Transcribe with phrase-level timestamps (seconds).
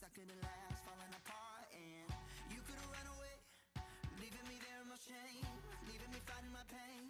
[0.00, 1.68] I couldn't last, falling apart.
[1.76, 2.08] And
[2.48, 3.36] you could've run away,
[4.16, 5.44] leaving me there in my shame,
[5.92, 7.09] leaving me fighting my pain.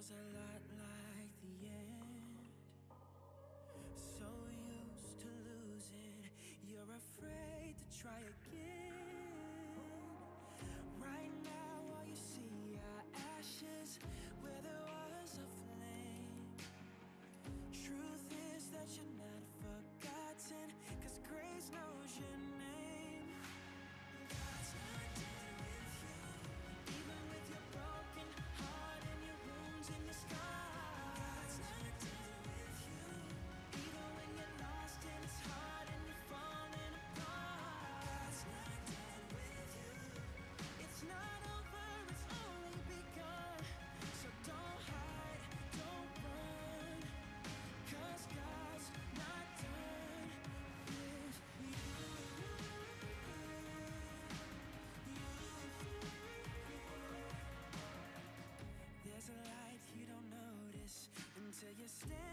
[0.00, 0.59] feels a lot
[61.60, 62.29] till you stand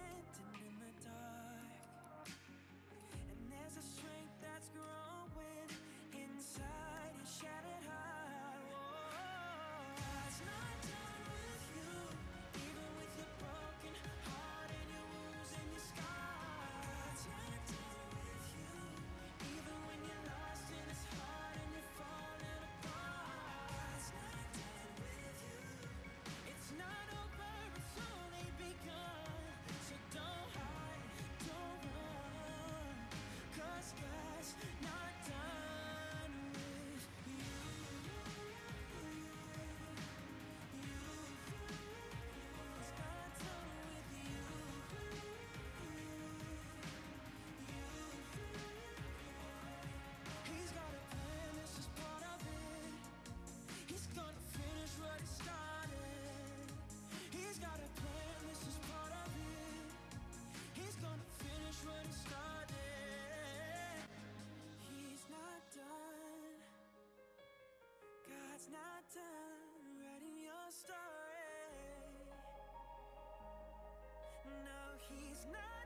[75.37, 75.76] is not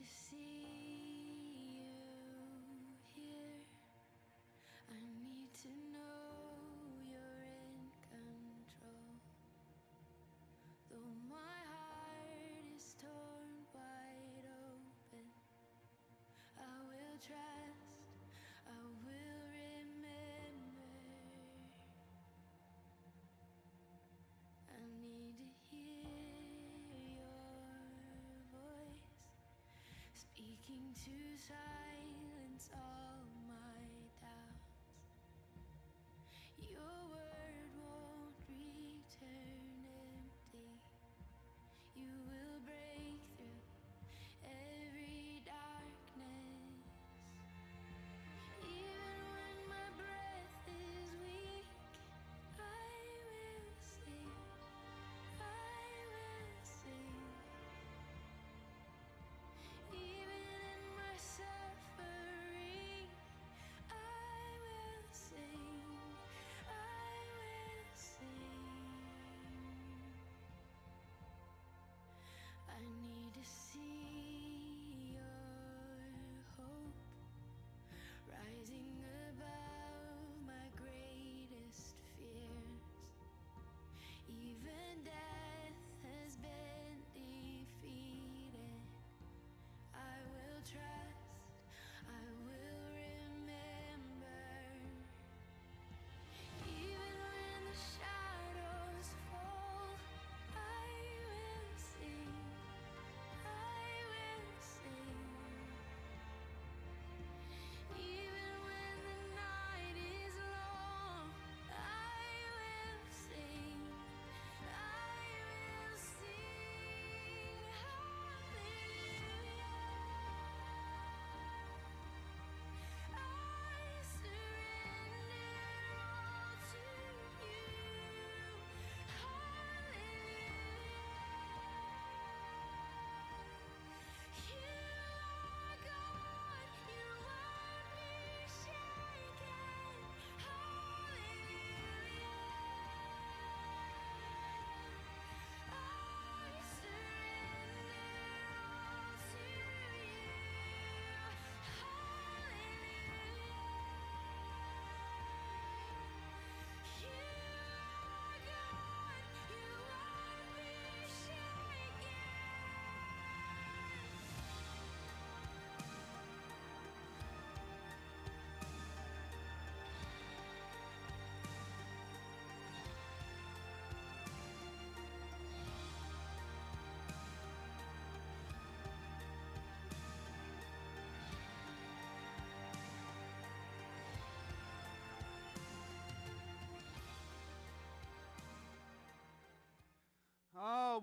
[0.00, 0.79] to see.
[30.70, 31.89] taking two sides.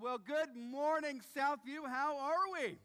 [0.00, 1.88] Well, good morning, Southview.
[1.88, 2.78] How are we?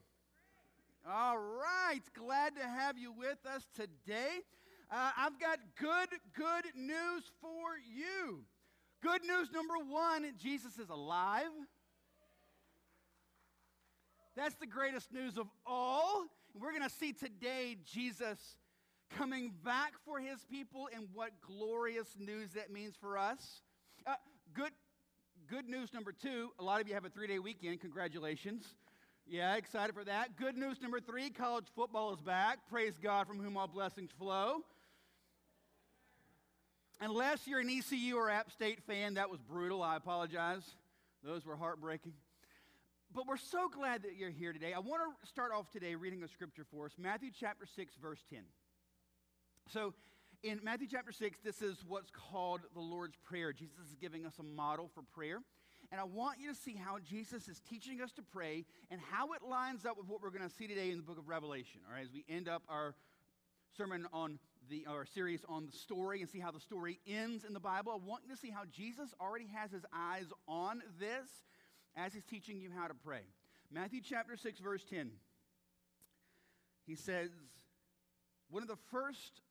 [1.07, 2.01] All right.
[2.15, 4.39] Glad to have you with us today.
[4.89, 8.45] Uh, I've got good, good news for you.
[9.03, 11.51] Good news number one Jesus is alive.
[14.35, 16.25] That's the greatest news of all.
[16.59, 18.57] We're going to see today Jesus
[19.15, 23.61] coming back for his people and what glorious news that means for us.
[24.07, 24.15] Uh,
[24.55, 24.71] good,
[25.63, 27.79] good news number two a lot of you have a three day weekend.
[27.79, 28.65] Congratulations.
[29.25, 30.35] Yeah, excited for that.
[30.37, 32.57] Good news number three college football is back.
[32.69, 34.57] Praise God from whom all blessings flow.
[36.99, 39.81] Unless you're an ECU or App State fan, that was brutal.
[39.81, 40.63] I apologize.
[41.23, 42.13] Those were heartbreaking.
[43.13, 44.73] But we're so glad that you're here today.
[44.73, 48.19] I want to start off today reading a scripture for us Matthew chapter 6, verse
[48.29, 48.39] 10.
[49.71, 49.93] So,
[50.43, 53.53] in Matthew chapter 6, this is what's called the Lord's Prayer.
[53.53, 55.39] Jesus is giving us a model for prayer.
[55.89, 59.31] And I want you to see how Jesus is teaching us to pray and how
[59.33, 61.81] it lines up with what we're going to see today in the book of Revelation.
[61.87, 62.93] All right, as we end up our
[63.77, 64.37] sermon on
[64.69, 67.91] the our series on the story and see how the story ends in the Bible.
[67.91, 71.27] I want you to see how Jesus already has his eyes on this
[71.95, 73.21] as he's teaching you how to pray.
[73.71, 75.11] Matthew chapter 6 verse 10.
[76.85, 77.29] He says
[78.49, 79.41] one of the first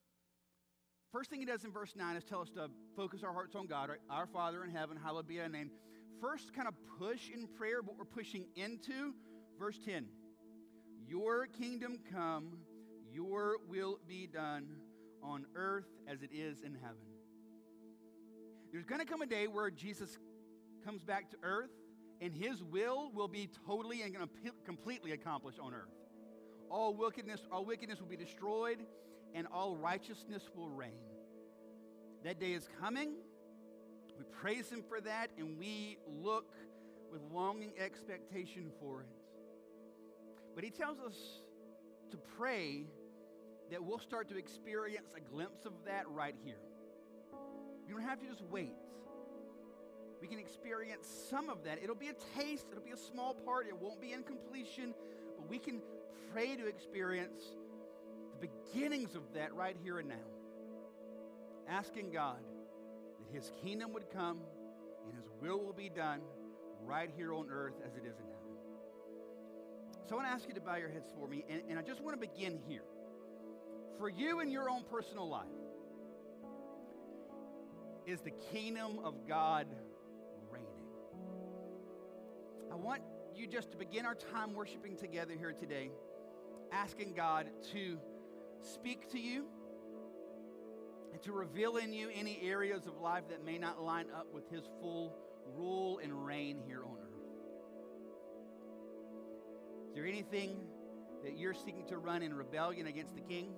[1.13, 3.67] first thing he does in verse 9 is tell us to focus our hearts on
[3.67, 3.99] God, right?
[4.09, 5.71] Our Father in heaven, hallowed be thy name.
[6.21, 9.13] First kind of push in prayer what we're pushing into
[9.59, 10.07] verse 10.
[11.07, 12.59] Your kingdom come,
[13.13, 14.77] your will be done
[15.23, 16.97] on earth as it is in heaven.
[18.73, 20.17] There's going to come a day where Jesus
[20.83, 21.71] comes back to earth
[22.23, 24.17] and his will will be totally and
[24.65, 25.91] completely accomplished on earth.
[26.71, 28.79] All wickedness, all wickedness will be destroyed
[29.35, 31.01] and all righteousness will reign.
[32.25, 33.15] That day is coming.
[34.19, 36.55] We praise him for that and we look
[37.11, 39.09] with longing expectation for it.
[40.55, 41.17] But he tells us
[42.11, 42.85] to pray
[43.71, 46.61] that we'll start to experience a glimpse of that right here.
[47.89, 48.75] You don't have to just wait.
[50.21, 51.83] We can experience some of that.
[51.83, 54.95] It'll be a taste, it'll be a small part, it won't be in completion,
[55.37, 55.81] but we can
[56.33, 57.43] pray to experience
[58.49, 60.29] beginnings of that right here and now.
[61.69, 62.39] Asking God
[63.19, 64.41] that His kingdom would come
[65.07, 66.21] and His will will be done
[66.85, 68.43] right here on earth as it is in heaven.
[70.09, 71.83] So I want to ask you to bow your heads for me, and, and I
[71.83, 72.83] just want to begin here
[73.99, 75.47] for you in your own personal life
[78.07, 79.67] is the kingdom of God
[80.51, 80.69] reigning.
[82.73, 83.03] I want
[83.35, 85.91] you just to begin our time worshiping together here today,
[86.73, 87.99] asking God to
[88.63, 89.47] speak to you
[91.13, 94.49] and to reveal in you any areas of life that may not line up with
[94.51, 95.15] His full
[95.55, 97.09] rule and reign here on earth.
[99.89, 100.57] Is there anything
[101.25, 103.53] that you're seeking to run in rebellion against the King?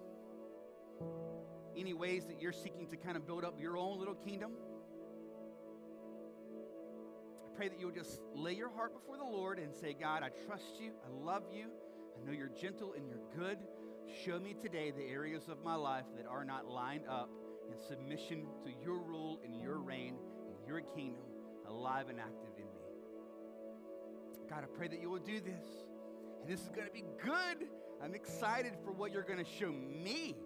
[1.76, 4.52] Any ways that you're seeking to kind of build up your own little kingdom?
[7.46, 10.30] I pray that you'll just lay your heart before the Lord and say, God, I
[10.46, 10.92] trust you.
[11.04, 11.66] I love you.
[12.20, 13.58] I know you're gentle and you're good.
[14.06, 17.30] Show me today the areas of my life that are not lined up
[17.70, 21.24] in submission to your rule and your reign and your kingdom
[21.66, 22.84] alive and active in me.
[24.48, 25.64] God, I pray that you will do this.
[26.40, 27.68] And this is going to be good.
[28.02, 30.36] I'm excited for what you're going to show me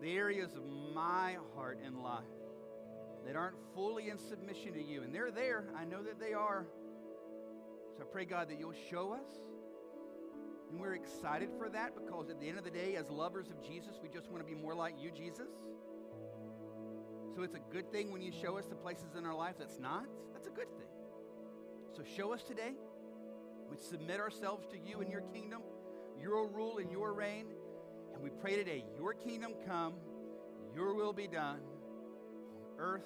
[0.00, 0.62] the areas of
[0.94, 2.24] my heart and life
[3.26, 5.02] that aren't fully in submission to you.
[5.02, 5.64] And they're there.
[5.76, 6.66] I know that they are.
[7.96, 9.26] So I pray, God, that you'll show us.
[10.72, 13.62] And we're excited for that because at the end of the day, as lovers of
[13.62, 15.50] Jesus, we just want to be more like you, Jesus.
[17.36, 19.78] So it's a good thing when you show us the places in our life that's
[19.78, 20.06] not.
[20.32, 20.88] That's a good thing.
[21.94, 22.72] So show us today.
[23.70, 25.60] We submit ourselves to you and your kingdom,
[26.18, 27.48] your rule and your reign.
[28.14, 29.92] And we pray today, your kingdom come,
[30.74, 31.60] your will be done
[32.54, 33.04] on earth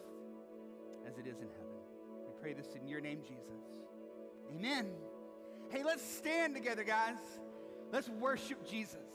[1.04, 1.74] as it is in heaven.
[2.28, 3.58] We pray this in your name, Jesus.
[4.54, 4.86] Amen.
[5.70, 7.18] Hey, let's stand together, guys.
[7.92, 9.05] Let's worship Jesus.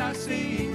[0.00, 0.67] I see.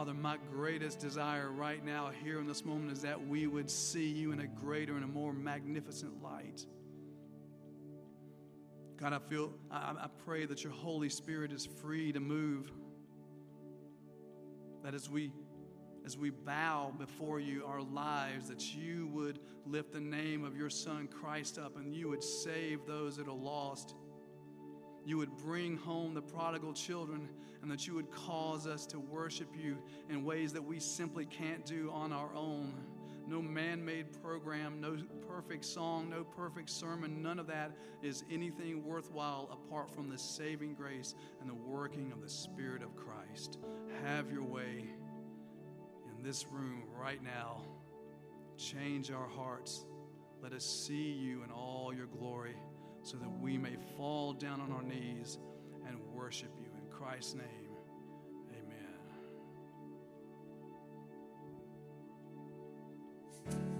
[0.00, 4.08] Father, my greatest desire right now, here in this moment, is that we would see
[4.08, 6.64] you in a greater and a more magnificent light.
[8.98, 12.72] God, I feel, I, I pray that your Holy Spirit is free to move.
[14.84, 15.34] That as we
[16.06, 20.70] as we bow before you our lives, that you would lift the name of your
[20.70, 23.94] Son Christ up and you would save those that are lost.
[25.04, 27.28] You would bring home the prodigal children
[27.62, 29.76] and that you would cause us to worship you
[30.08, 32.72] in ways that we simply can't do on our own.
[33.26, 34.96] No man made program, no
[35.28, 37.70] perfect song, no perfect sermon, none of that
[38.02, 42.96] is anything worthwhile apart from the saving grace and the working of the Spirit of
[42.96, 43.58] Christ.
[44.04, 44.84] Have your way
[46.16, 47.62] in this room right now.
[48.56, 49.84] Change our hearts.
[50.42, 52.56] Let us see you in all your glory
[53.02, 55.38] so that we may fall down on our knees
[55.86, 56.66] and worship you.
[56.76, 57.70] In Christ's name,
[63.46, 63.79] amen.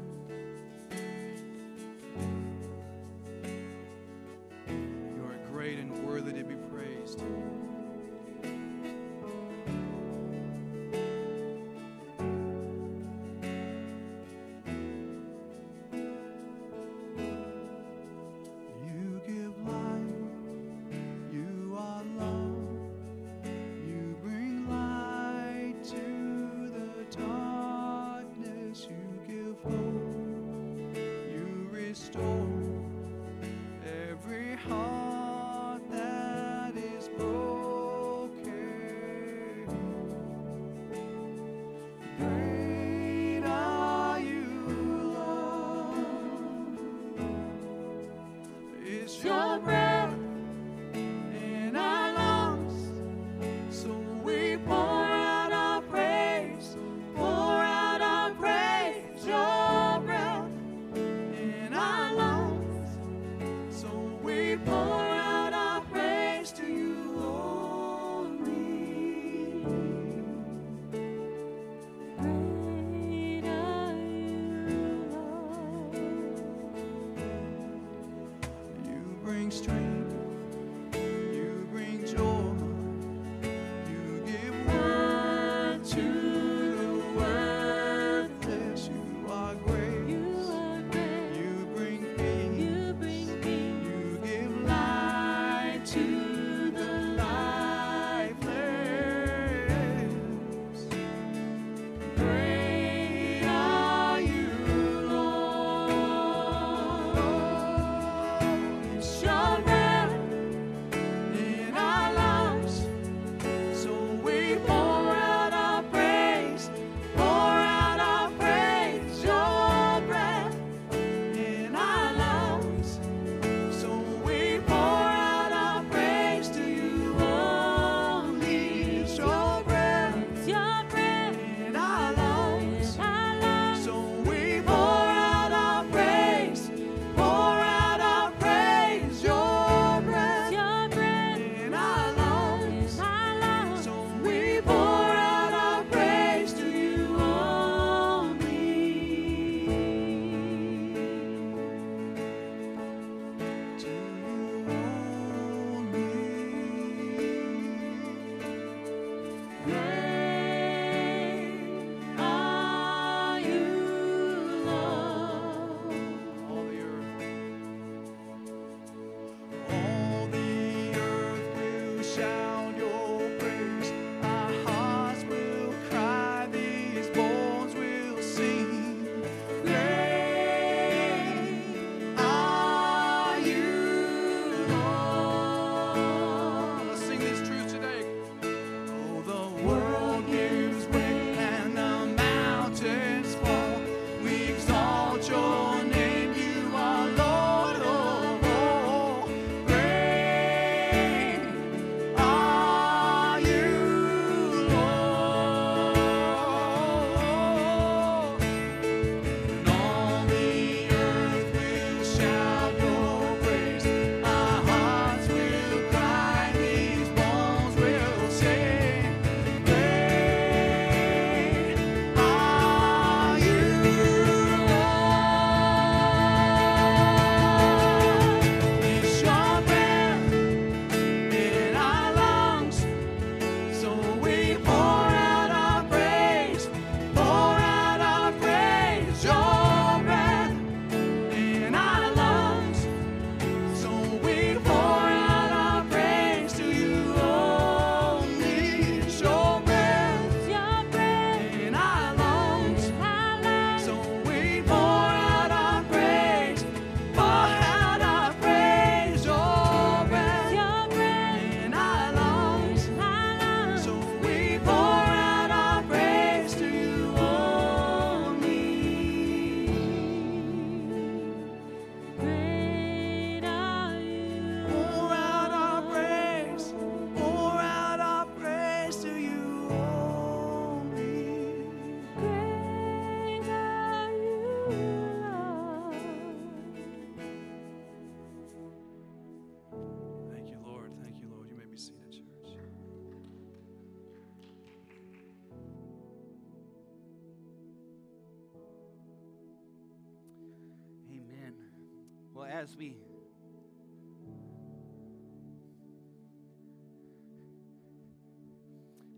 [302.60, 302.94] As we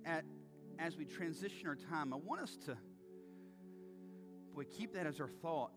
[0.07, 0.25] at,
[0.79, 2.77] as we transition our time, I want us to
[4.55, 5.73] boy keep that as our thought.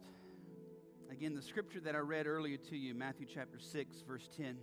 [1.09, 4.57] Again, the scripture that I read earlier to you, Matthew chapter 6, verse 10.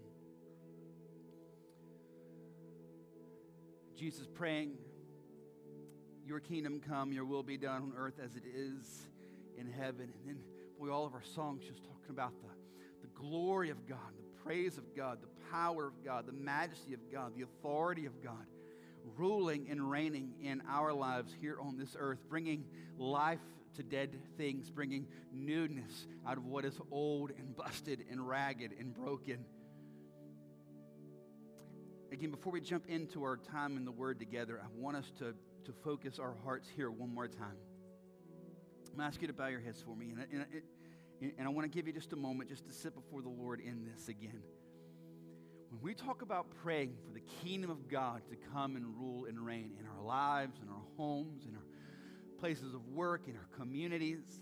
[3.99, 4.75] Jesus praying,
[6.25, 9.07] Your kingdom come, your will be done on earth as it is
[9.59, 10.13] in heaven.
[10.13, 10.39] And then,
[10.79, 12.52] boy, all of our songs just talking about the
[13.23, 17.33] glory of God, the praise of God, the power of God, the majesty of God,
[17.37, 18.47] the authority of God,
[19.17, 22.65] ruling and reigning in our lives here on this earth, bringing
[22.99, 23.41] life
[23.77, 28.95] to dead things, bringing newness out of what is old and busted and ragged and
[28.95, 29.45] broken.
[32.13, 35.33] Again, before we jump into our time in the Word together, I want us to,
[35.65, 37.57] to focus our hearts here one more time.
[38.91, 40.63] I'm going to ask you to bow your heads for me, and, and, and,
[41.39, 43.61] and I want to give you just a moment just to sit before the Lord
[43.61, 44.43] in this again.
[45.71, 49.45] When we talk about praying for the kingdom of God to come and rule and
[49.45, 51.63] reign in our lives, in our homes, in our
[52.39, 54.41] places of work, in our communities,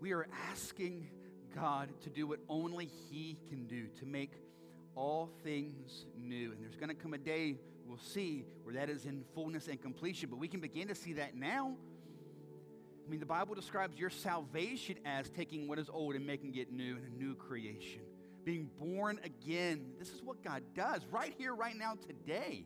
[0.00, 1.08] we are asking
[1.54, 4.32] God to do what only He can do, to make
[4.94, 6.52] all things new.
[6.52, 9.80] And there's going to come a day we'll see where that is in fullness and
[9.80, 11.76] completion, but we can begin to see that now.
[13.04, 16.72] I mean, the Bible describes your salvation as taking what is old and making it
[16.72, 18.02] new and a new creation.
[18.44, 19.92] Being born again.
[19.98, 22.64] This is what God does right here, right now, today.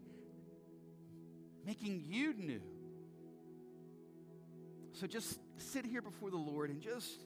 [1.64, 2.62] Making you new.
[4.92, 7.24] So just sit here before the Lord and just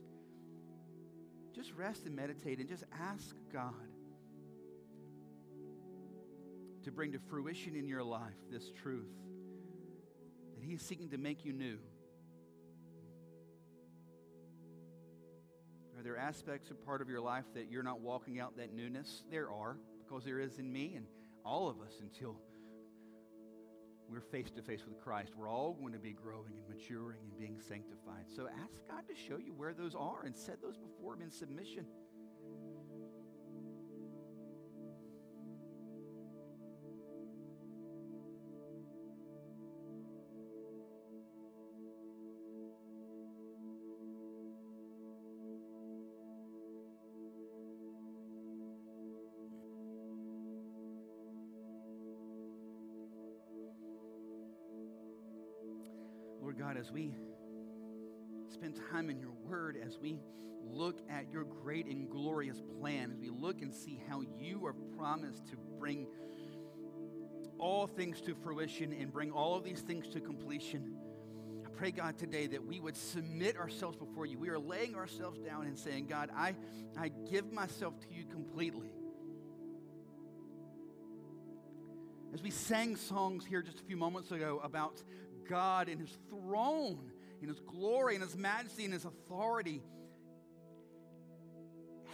[1.54, 3.74] just rest and meditate and just ask God
[6.84, 9.12] to bring to fruition in your life this truth
[10.54, 11.78] that He is seeking to make you new.
[16.00, 19.22] Are there aspects of part of your life that you're not walking out that newness?
[19.30, 21.04] There are, because there is in me and
[21.44, 22.38] all of us until
[24.08, 25.32] we're face to face with Christ.
[25.36, 28.24] We're all going to be growing and maturing and being sanctified.
[28.34, 31.30] So ask God to show you where those are and set those before Him in
[31.30, 31.84] submission.
[61.20, 65.46] At your great and glorious plan, as we look and see how you are promised
[65.48, 66.06] to bring
[67.58, 70.94] all things to fruition and bring all of these things to completion,
[71.66, 74.38] I pray, God, today that we would submit ourselves before you.
[74.38, 76.54] We are laying ourselves down and saying, God, I,
[76.98, 78.90] I give myself to you completely.
[82.32, 85.02] As we sang songs here just a few moments ago about
[85.46, 89.82] God and his throne, in his glory, and his majesty, and his authority,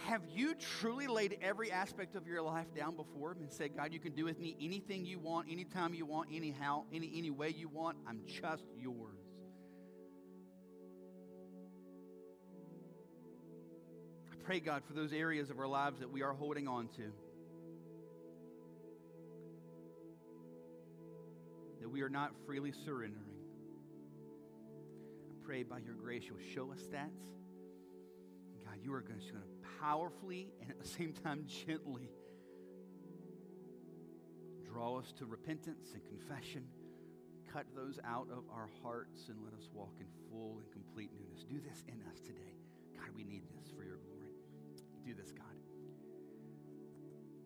[0.07, 3.91] have you truly laid every aspect of your life down before him and said, God,
[3.91, 7.49] you can do with me anything you want, anytime you want, anyhow, any, any way
[7.49, 7.97] you want?
[8.07, 9.19] I'm just yours.
[14.31, 17.11] I pray, God, for those areas of our lives that we are holding on to.
[21.81, 23.25] That we are not freely surrendering.
[25.29, 27.11] I pray by your grace you'll show us that.
[28.81, 29.33] You are going to
[29.81, 32.09] powerfully and at the same time gently
[34.65, 36.63] draw us to repentance and confession.
[37.51, 41.43] Cut those out of our hearts and let us walk in full and complete newness.
[41.43, 42.55] Do this in us today.
[42.95, 44.33] God, we need this for your glory.
[45.05, 45.45] Do this, God.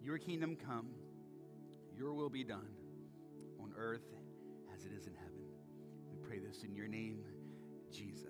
[0.04, 0.88] Your kingdom come,
[1.96, 2.68] your will be done
[3.62, 4.08] on earth
[4.76, 5.44] as it is in heaven.
[6.10, 7.24] We pray this in your name,
[7.92, 8.26] Jesus.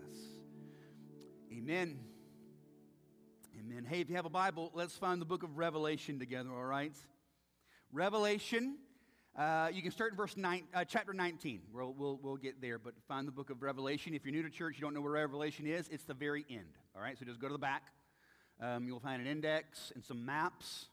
[1.52, 1.98] Amen.
[3.60, 3.86] Amen.
[3.88, 6.96] Hey, if you have a Bible, let's find the book of Revelation together, all right?
[7.92, 8.78] Revelation,
[9.38, 11.62] uh, you can start in verse nine, uh, chapter 19.
[11.74, 14.14] We'll, we'll, we'll get there, but find the book of Revelation.
[14.14, 16.78] If you're new to church, you don't know where Revelation is, it's the very end,
[16.96, 17.20] all right?
[17.20, 17.84] So just go to the back.
[18.62, 20.86] Um, you'll find an index and some maps.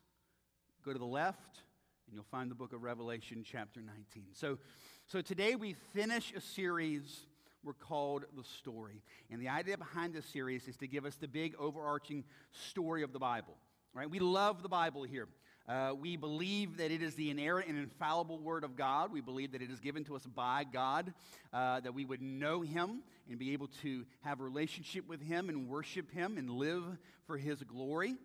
[0.84, 1.62] Go to the left,
[2.06, 4.24] and you'll find the book of Revelation, chapter 19.
[4.32, 4.58] So,
[5.06, 7.20] so today we finish a series
[7.64, 9.02] we're called the story.
[9.30, 12.24] And the idea behind this series is to give us the big overarching
[12.70, 13.56] story of the Bible.
[13.94, 14.08] Right?
[14.08, 15.28] We love the Bible here.
[15.68, 19.12] Uh, we believe that it is the inerrant and infallible Word of God.
[19.12, 21.12] We believe that it is given to us by God,
[21.52, 25.50] uh, that we would know Him and be able to have a relationship with Him
[25.50, 26.84] and worship Him and live
[27.26, 28.16] for His glory.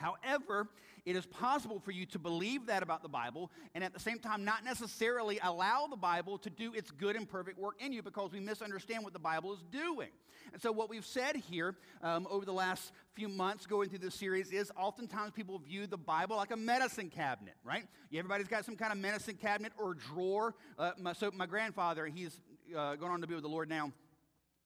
[0.00, 0.66] However,
[1.04, 4.18] it is possible for you to believe that about the Bible and at the same
[4.18, 8.02] time not necessarily allow the Bible to do its good and perfect work in you
[8.02, 10.08] because we misunderstand what the Bible is doing.
[10.54, 14.14] And so, what we've said here um, over the last few months going through this
[14.14, 17.84] series is oftentimes people view the Bible like a medicine cabinet, right?
[18.12, 20.54] Everybody's got some kind of medicine cabinet or drawer.
[20.78, 22.40] Uh, my, so, my grandfather, he's
[22.74, 23.92] uh, going on to be with the Lord now.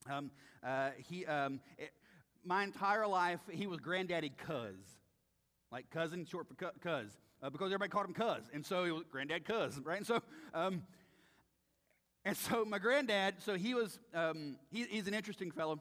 [0.09, 0.31] Um,
[0.65, 1.91] uh, he, um, it,
[2.45, 4.77] my entire life, he was granddaddy cuz
[5.75, 9.03] like cousin, short for cuz, uh, because everybody called him cuz, and so he was
[9.11, 9.99] granddad cuz, right?
[9.99, 10.23] And so,
[10.55, 10.85] um,
[12.25, 15.81] and so my granddad, so he was, um, he, he's an interesting fellow.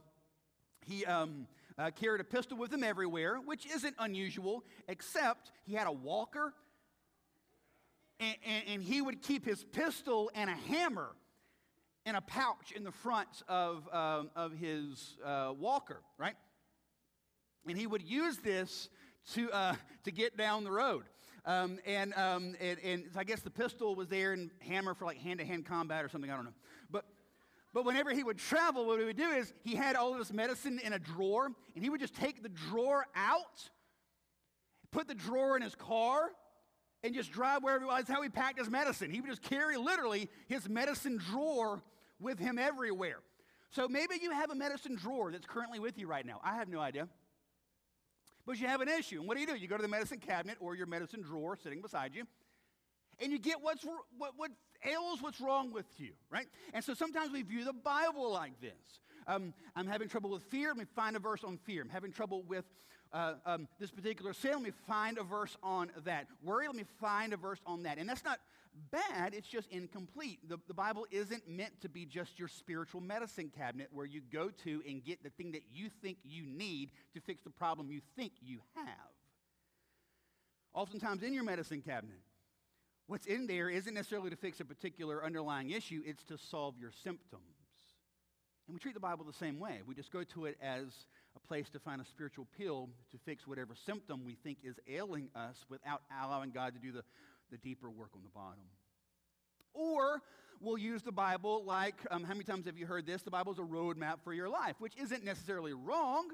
[0.84, 1.46] He um,
[1.78, 6.56] uh, carried a pistol with him everywhere, which isn't unusual, except he had a walker,
[8.20, 11.12] and, and, and he would keep his pistol and a hammer
[12.08, 16.36] in a pouch in the front of, um, of his uh, walker, right?
[17.68, 18.90] And he would use this
[19.32, 21.04] to, uh, to get down the road.
[21.46, 25.18] Um, and, um, and, and I guess the pistol was there and hammer for like
[25.18, 26.54] hand to hand combat or something, I don't know.
[26.90, 27.06] But,
[27.74, 30.32] but whenever he would travel, what he would do is he had all of his
[30.32, 33.70] medicine in a drawer, and he would just take the drawer out,
[34.92, 36.30] put the drawer in his car,
[37.04, 37.84] and just drive wherever.
[37.84, 39.12] he That's how he packed his medicine.
[39.12, 41.84] He would just carry literally his medicine drawer
[42.20, 43.20] with him everywhere.
[43.72, 46.40] So maybe you have a medicine drawer that's currently with you right now.
[46.44, 47.10] I have no idea.
[48.46, 49.20] But you have an issue.
[49.20, 49.56] And what do you do?
[49.56, 52.26] You go to the medicine cabinet or your medicine drawer sitting beside you,
[53.22, 53.84] and you get what's,
[54.18, 54.52] what, what
[54.86, 56.48] ails what's wrong with you, right?
[56.74, 59.00] And so sometimes we view the Bible like this.
[59.28, 60.70] Um, I'm having trouble with fear.
[60.70, 61.82] Let me find a verse on fear.
[61.82, 62.66] I'm having trouble with
[63.14, 64.52] uh, um, this particular sin.
[64.54, 66.28] Let me find a verse on that.
[66.44, 66.68] Worry.
[66.68, 67.98] Let me find a verse on that.
[67.98, 68.40] And that's not
[68.92, 69.34] bad.
[69.34, 70.40] It's just incomplete.
[70.50, 74.50] The, the Bible isn't meant to be just your spiritual medicine cabinet where you go
[74.64, 78.02] to and get the thing that you think you need to fix the problem you
[78.16, 78.86] think you have.
[80.74, 82.22] Oftentimes in your medicine cabinet,
[83.06, 86.92] what's in there isn't necessarily to fix a particular underlying issue, it's to solve your
[87.04, 87.44] symptoms.
[88.68, 89.82] And we treat the Bible the same way.
[89.86, 90.88] We just go to it as
[91.36, 95.30] a place to find a spiritual pill to fix whatever symptom we think is ailing
[95.36, 97.04] us without allowing God to do the,
[97.52, 98.64] the deeper work on the bottom.
[99.74, 100.22] Or
[100.60, 103.24] we'll use the Bible like, um, how many times have you heard this?
[103.24, 106.30] The Bible is a roadmap for your life, which isn't necessarily wrong.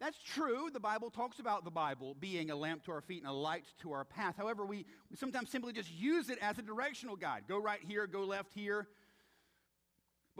[0.00, 0.70] That's true.
[0.72, 3.64] The Bible talks about the Bible being a lamp to our feet and a light
[3.82, 4.34] to our path.
[4.36, 7.42] However, we, we sometimes simply just use it as a directional guide.
[7.46, 8.88] Go right here, go left here.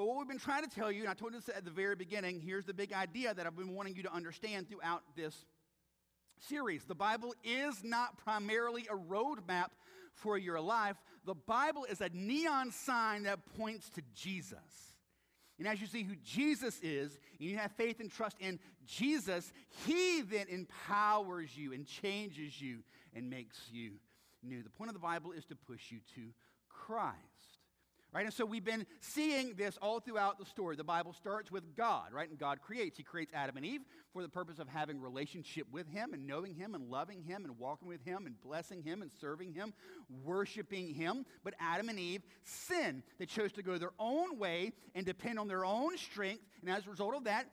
[0.01, 1.71] But what we've been trying to tell you, and I told you this at the
[1.71, 5.45] very beginning, here's the big idea that I've been wanting you to understand throughout this
[6.39, 6.85] series.
[6.85, 9.73] The Bible is not primarily a roadmap
[10.15, 10.97] for your life,
[11.27, 14.57] the Bible is a neon sign that points to Jesus.
[15.59, 19.53] And as you see who Jesus is, and you have faith and trust in Jesus,
[19.85, 22.79] He then empowers you and changes you
[23.15, 23.97] and makes you
[24.43, 24.63] new.
[24.63, 26.23] The point of the Bible is to push you to
[26.71, 27.50] Christ.
[28.13, 28.25] Right?
[28.25, 30.75] And so we've been seeing this all throughout the story.
[30.75, 32.29] The Bible starts with God, right?
[32.29, 32.97] And God creates.
[32.97, 33.83] He creates Adam and Eve
[34.13, 37.57] for the purpose of having relationship with him and knowing him and loving him and
[37.57, 39.73] walking with him and blessing him and serving him,
[40.25, 41.25] worshiping him.
[41.45, 43.05] But Adam and Eve sinned.
[43.21, 46.43] They chose to go their own way and depend on their own strength.
[46.63, 47.47] And as a result of that,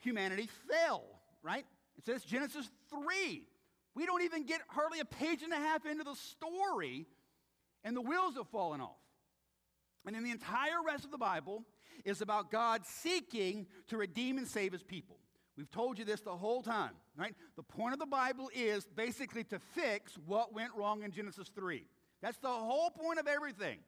[0.00, 1.04] humanity fell,
[1.42, 1.64] right?
[1.96, 3.42] It says Genesis 3.
[3.94, 7.06] We don't even get hardly a page and a half into the story,
[7.82, 8.98] and the wheels have fallen off.
[10.08, 11.64] And then the entire rest of the Bible
[12.02, 15.18] is about God seeking to redeem and save his people.
[15.54, 17.34] We've told you this the whole time, right?
[17.56, 21.84] The point of the Bible is basically to fix what went wrong in Genesis 3.
[22.22, 23.80] That's the whole point of everything.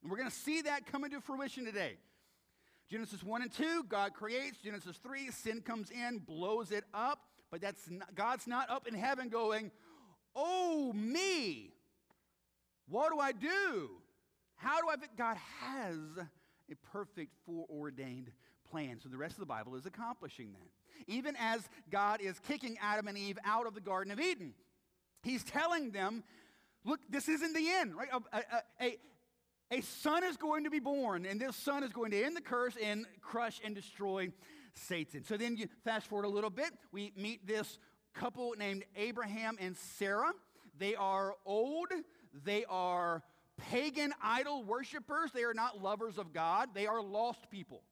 [0.00, 1.98] And we're going to see that come into fruition today.
[2.90, 4.56] Genesis 1 and 2, God creates.
[4.58, 7.20] Genesis 3, sin comes in, blows it up.
[7.50, 9.70] But that's not, God's not up in heaven going,
[10.34, 11.74] oh, me.
[12.88, 14.00] What do I do?
[14.56, 15.10] How do I fit?
[15.16, 15.96] God has
[16.70, 18.30] a perfect foreordained
[18.70, 18.98] plan.
[19.02, 21.04] So the rest of the Bible is accomplishing that.
[21.12, 24.54] Even as God is kicking Adam and Eve out of the Garden of Eden,
[25.22, 26.22] He's telling them,
[26.84, 28.08] look, this isn't the end, right?
[28.12, 28.98] A, a, a,
[29.72, 32.40] a son is going to be born, and this son is going to end the
[32.40, 34.30] curse and crush and destroy
[34.72, 35.24] Satan.
[35.24, 37.78] So then you fast forward a little bit, we meet this
[38.14, 40.32] couple named Abraham and Sarah.
[40.78, 41.88] They are old,
[42.44, 43.22] they are
[43.58, 45.32] pagan idol worshippers.
[45.32, 47.82] They are not lovers of God, they are lost people.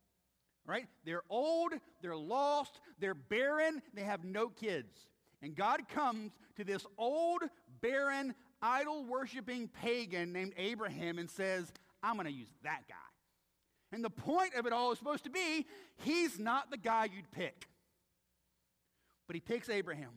[0.66, 0.86] Right?
[1.04, 4.94] They're old, they're lost, they're barren, they have no kids.
[5.42, 7.42] And God comes to this old,
[7.82, 11.70] barren, idol worshiping pagan named Abraham and says,
[12.02, 12.94] I'm going to use that guy.
[13.92, 15.66] And the point of it all is supposed to be
[15.98, 17.68] he's not the guy you'd pick.
[19.26, 20.10] But he picks Abraham.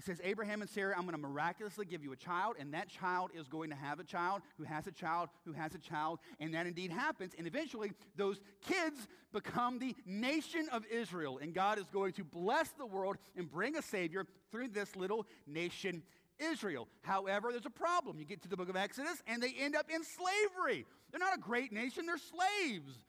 [0.00, 2.88] He says, Abraham and Sarah, I'm going to miraculously give you a child, and that
[2.88, 6.20] child is going to have a child who has a child who has a child,
[6.38, 7.34] and that indeed happens.
[7.36, 8.96] And eventually, those kids
[9.30, 13.76] become the nation of Israel, and God is going to bless the world and bring
[13.76, 16.02] a Savior through this little nation,
[16.38, 16.88] Israel.
[17.02, 18.18] However, there's a problem.
[18.18, 20.86] You get to the book of Exodus, and they end up in slavery.
[21.10, 23.04] They're not a great nation, they're slaves.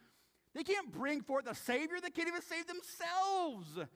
[0.54, 3.88] They can't bring forth a Savior, they can't even save themselves.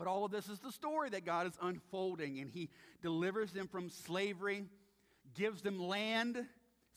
[0.00, 2.70] But all of this is the story that God is unfolding, and He
[3.02, 4.64] delivers them from slavery,
[5.34, 6.42] gives them land,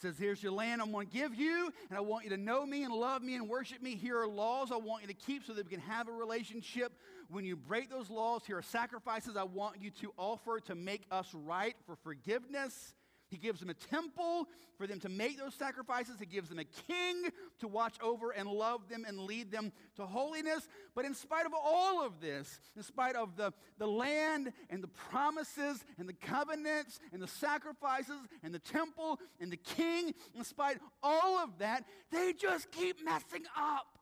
[0.01, 2.65] says, Here's your land I'm going to give you, and I want you to know
[2.65, 3.95] me and love me and worship me.
[3.95, 6.93] Here are laws I want you to keep so that we can have a relationship.
[7.29, 11.01] When you break those laws, here are sacrifices I want you to offer to make
[11.11, 12.93] us right for forgiveness.
[13.33, 16.15] He gives them a temple for them to make those sacrifices.
[16.19, 17.23] He gives them a king
[17.59, 20.67] to watch over and love them and lead them to holiness.
[20.93, 24.87] But in spite of all of this, in spite of the, the land and the
[24.87, 30.75] promises and the covenants and the sacrifices and the temple and the king, in spite
[30.75, 33.97] of all of that, they just keep messing up.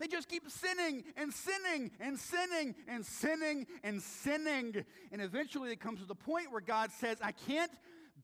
[0.00, 4.86] They just keep sinning and sinning and sinning and sinning and sinning.
[5.12, 7.70] And eventually it comes to the point where God says, I can't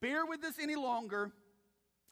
[0.00, 1.32] bear with this any longer.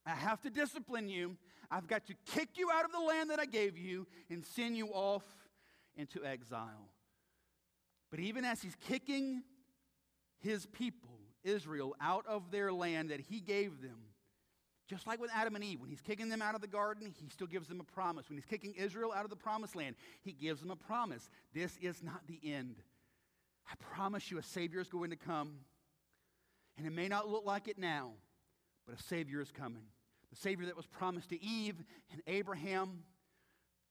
[0.06, 1.36] I have to discipline you.
[1.70, 4.76] I've got to kick you out of the land that I gave you and send
[4.76, 5.24] you off
[5.96, 6.88] into exile.
[8.10, 9.42] But even as he's kicking
[10.40, 13.98] his people, Israel, out of their land that he gave them,
[14.86, 17.30] just like with Adam and Eve, when he's kicking them out of the garden, he
[17.30, 18.28] still gives them a promise.
[18.28, 21.30] When he's kicking Israel out of the promised land, he gives them a promise.
[21.54, 22.76] This is not the end.
[23.70, 25.54] I promise you, a Savior is going to come.
[26.76, 28.12] And it may not look like it now,
[28.86, 29.84] but a Savior is coming.
[30.30, 31.76] The Savior that was promised to Eve
[32.12, 33.04] and Abraham,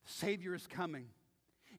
[0.06, 1.08] the Savior is coming.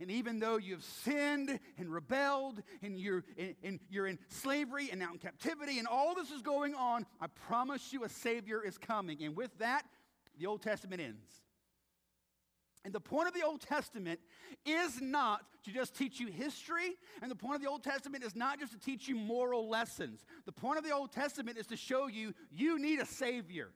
[0.00, 4.98] And even though you've sinned and rebelled and you're in, and you're in slavery and
[4.98, 8.76] now in captivity and all this is going on, I promise you a Savior is
[8.76, 9.22] coming.
[9.22, 9.84] And with that,
[10.38, 11.43] the Old Testament ends.
[12.84, 14.20] And the point of the Old Testament
[14.66, 18.36] is not to just teach you history, and the point of the Old Testament is
[18.36, 20.24] not just to teach you moral lessons.
[20.44, 23.70] The point of the Old Testament is to show you you need a Savior,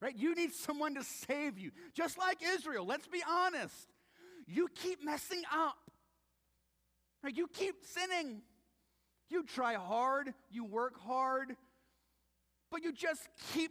[0.00, 0.16] right?
[0.16, 1.70] You need someone to save you.
[1.94, 3.88] Just like Israel, let's be honest.
[4.46, 5.78] You keep messing up,
[7.22, 7.36] right?
[7.36, 8.42] You keep sinning.
[9.28, 11.54] You try hard, you work hard,
[12.68, 13.70] but you just keep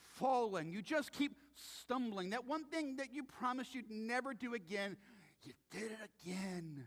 [0.00, 0.70] falling.
[0.70, 2.30] You just keep stumbling.
[2.30, 4.96] That one thing that you promised you'd never do again,
[5.42, 6.86] you did it again.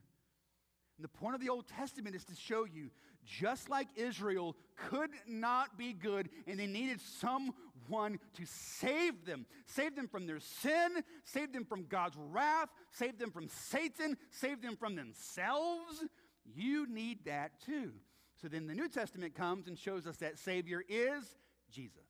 [0.97, 2.89] And the point of the Old Testament is to show you,
[3.25, 4.55] just like Israel
[4.89, 10.39] could not be good and they needed someone to save them, save them from their
[10.39, 16.03] sin, save them from God's wrath, save them from Satan, save them from themselves.
[16.45, 17.93] You need that too.
[18.41, 21.23] So then the New Testament comes and shows us that Savior is
[21.71, 22.07] Jesus.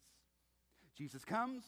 [0.95, 1.63] Jesus comes,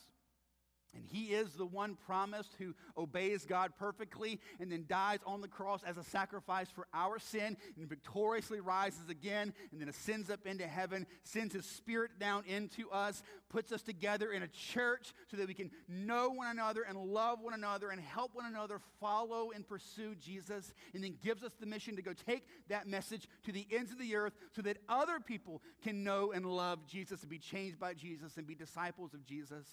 [0.93, 5.47] and he is the one promised who obeys God perfectly and then dies on the
[5.47, 10.45] cross as a sacrifice for our sin and victoriously rises again and then ascends up
[10.45, 15.37] into heaven, sends his spirit down into us, puts us together in a church so
[15.37, 19.51] that we can know one another and love one another and help one another follow
[19.51, 23.51] and pursue Jesus, and then gives us the mission to go take that message to
[23.51, 27.29] the ends of the earth so that other people can know and love Jesus and
[27.29, 29.65] be changed by Jesus and be disciples of Jesus.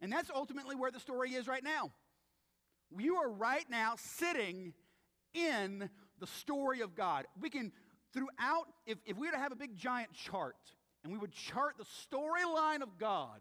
[0.00, 1.92] And that's ultimately where the story is right now.
[2.96, 4.74] You are right now sitting
[5.34, 5.88] in
[6.18, 7.26] the story of God.
[7.40, 7.72] We can,
[8.12, 10.56] throughout, if, if we were to have a big giant chart
[11.02, 13.40] and we would chart the storyline of God,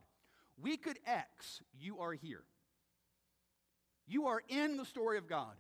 [0.62, 2.44] we could X, you are here.
[4.08, 5.56] You are in the story of God.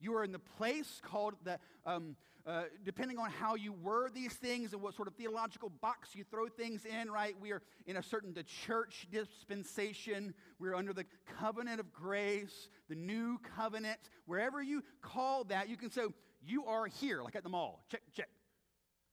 [0.00, 4.32] You are in the place called the, um, uh, depending on how you word these
[4.32, 7.34] things and what sort of theological box you throw things in, right?
[7.40, 10.34] We are in a certain the church dispensation.
[10.58, 11.04] We're under the
[11.38, 13.98] covenant of grace, the new covenant.
[14.26, 16.02] Wherever you call that, you can say,
[16.46, 17.84] you are here, like at the mall.
[17.90, 18.28] Check, check.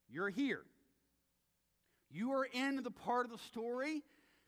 [0.09, 0.61] You're here.
[2.11, 4.03] You are in the part of the story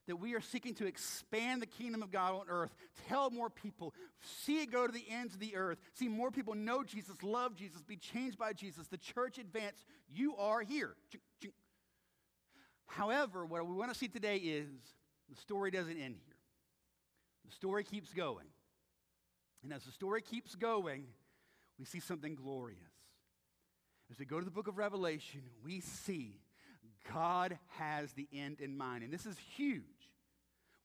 [0.07, 2.73] that we are seeking to expand the kingdom of God on earth,
[3.07, 6.55] tell more people, see it go to the ends of the earth, see more people
[6.55, 9.85] know Jesus, love Jesus, be changed by Jesus, the church advance.
[10.09, 10.95] You are here.
[12.87, 14.67] However, what we want to see today is
[15.29, 16.35] the story doesn't end here.
[17.45, 18.47] The story keeps going.
[19.63, 21.05] And as the story keeps going,
[21.77, 22.79] we see something glorious.
[24.09, 26.39] as we go to the book of Revelation, we see
[27.13, 29.03] God has the end in mind.
[29.03, 29.83] And this is huge.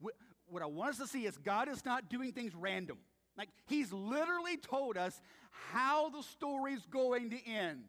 [0.03, 2.98] What, I want us to see is God is not doing things random.
[3.38, 7.84] Like, He's literally told us how the story's going to end.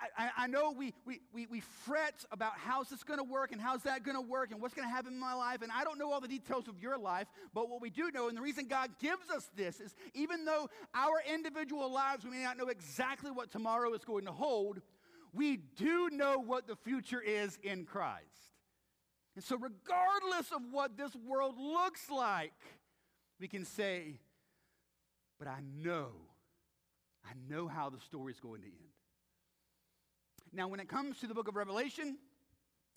[0.00, 3.52] I, I, I know we, we, we, we fret about how's this going to work
[3.52, 5.62] and how's that going to work and what's going to happen in my life.
[5.62, 8.28] And I don't know all the details of your life, but what we do know,
[8.28, 12.42] and the reason God gives us this is even though our individual lives, we may
[12.42, 14.80] not know exactly what tomorrow is going to hold,
[15.32, 18.51] we do know what the future is in Christ.
[19.34, 22.52] And so, regardless of what this world looks like,
[23.40, 24.18] we can say,
[25.38, 26.08] but I know,
[27.24, 28.76] I know how the story is going to end.
[30.52, 32.18] Now, when it comes to the book of Revelation,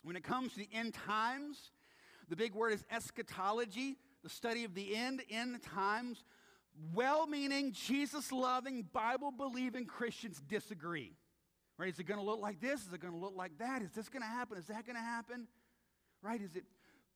[0.03, 1.71] when it comes to the end times,
[2.27, 6.23] the big word is eschatology, the study of the end, end times.
[6.93, 11.13] Well meaning, Jesus loving, Bible believing Christians disagree.
[11.77, 11.89] Right?
[11.93, 12.85] Is it going to look like this?
[12.85, 13.81] Is it going to look like that?
[13.81, 14.57] Is this going to happen?
[14.57, 15.47] Is that going to happen?
[16.25, 16.41] Right?
[16.41, 16.63] Is it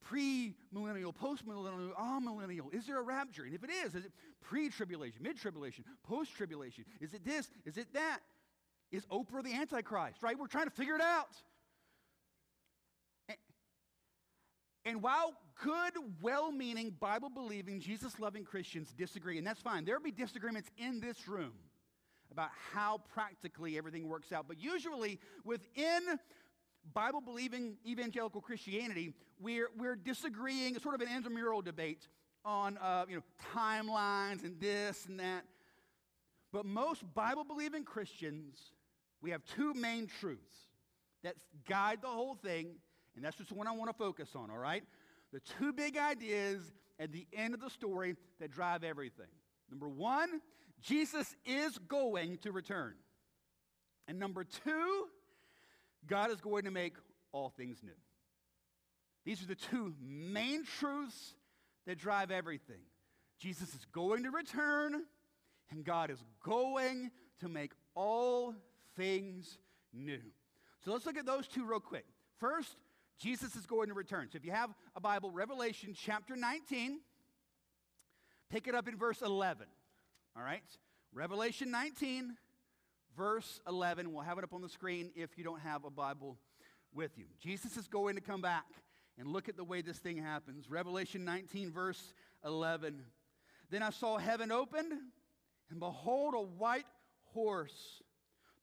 [0.01, 2.71] pre millennial, post millennial, amillennial?
[2.71, 3.43] Is there a rapture?
[3.43, 6.85] And if it is, is it pre tribulation, mid tribulation, post tribulation?
[7.01, 7.49] Is it this?
[7.65, 8.19] Is it that?
[8.91, 10.21] Is Oprah the Antichrist?
[10.21, 10.37] Right?
[10.37, 11.35] We're trying to figure it out.
[13.29, 13.37] And,
[14.85, 15.33] and while
[15.63, 20.69] good, well meaning, Bible believing, Jesus loving Christians disagree, and that's fine, there'll be disagreements
[20.77, 21.53] in this room
[22.31, 24.45] about how practically everything works out.
[24.47, 26.19] But usually within
[26.93, 32.07] Bible believing evangelical Christianity, we're, we're disagreeing, sort of an intramural debate
[32.45, 33.23] on uh, you know,
[33.55, 35.43] timelines and this and that.
[36.51, 38.57] But most Bible believing Christians,
[39.21, 40.53] we have two main truths
[41.23, 41.35] that
[41.67, 42.75] guide the whole thing,
[43.15, 44.83] and that's just the one I want to focus on, all right?
[45.31, 46.61] The two big ideas
[46.99, 49.27] at the end of the story that drive everything.
[49.69, 50.41] Number one,
[50.81, 52.95] Jesus is going to return.
[54.07, 55.07] And number two,
[56.07, 56.93] God is going to make
[57.31, 57.91] all things new.
[59.25, 61.35] These are the two main truths
[61.85, 62.81] that drive everything.
[63.39, 65.03] Jesus is going to return,
[65.71, 68.55] and God is going to make all
[68.95, 69.57] things
[69.93, 70.19] new.
[70.83, 72.05] So let's look at those two real quick.
[72.39, 72.75] First,
[73.17, 74.29] Jesus is going to return.
[74.31, 76.99] So if you have a Bible, Revelation chapter 19,
[78.49, 79.67] pick it up in verse 11.
[80.37, 80.63] All right?
[81.13, 82.35] Revelation 19,
[83.17, 84.11] verse 11.
[84.11, 86.37] We'll have it up on the screen if you don't have a Bible
[86.93, 87.25] with you.
[87.39, 88.65] Jesus is going to come back
[89.17, 90.69] and look at the way this thing happens.
[90.69, 92.13] Revelation 19, verse
[92.45, 93.03] 11.
[93.69, 94.93] Then I saw heaven opened,
[95.69, 96.87] and behold, a white
[97.33, 98.01] horse.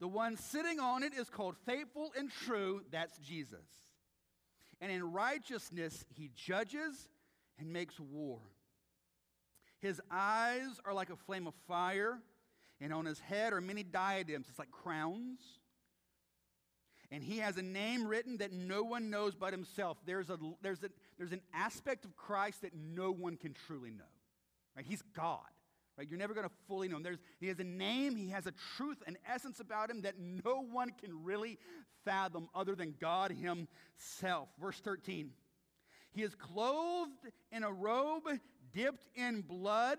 [0.01, 2.83] The one sitting on it is called faithful and true.
[2.91, 3.65] That's Jesus.
[4.81, 7.09] And in righteousness he judges
[7.59, 8.41] and makes war.
[9.81, 12.19] His eyes are like a flame of fire,
[12.81, 14.47] and on his head are many diadems.
[14.49, 15.41] It's like crowns.
[17.11, 19.97] And he has a name written that no one knows but himself.
[20.05, 24.05] There's, a, there's, a, there's an aspect of Christ that no one can truly know.
[24.77, 24.85] Right?
[24.85, 25.39] He's God.
[25.97, 26.09] Right?
[26.09, 27.03] You're never going to fully know him.
[27.03, 30.63] There's, he has a name, he has a truth, an essence about him that no
[30.71, 31.59] one can really
[32.05, 34.49] fathom other than God himself.
[34.61, 35.31] Verse 13.
[36.13, 37.13] He is clothed
[37.53, 38.23] in a robe
[38.77, 39.99] dipped in blood,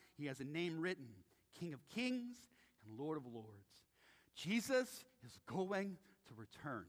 [0.21, 1.07] he has a name written
[1.59, 2.35] King of Kings
[2.85, 3.47] and Lord of Lords.
[4.35, 5.97] Jesus is going
[6.27, 6.85] to return.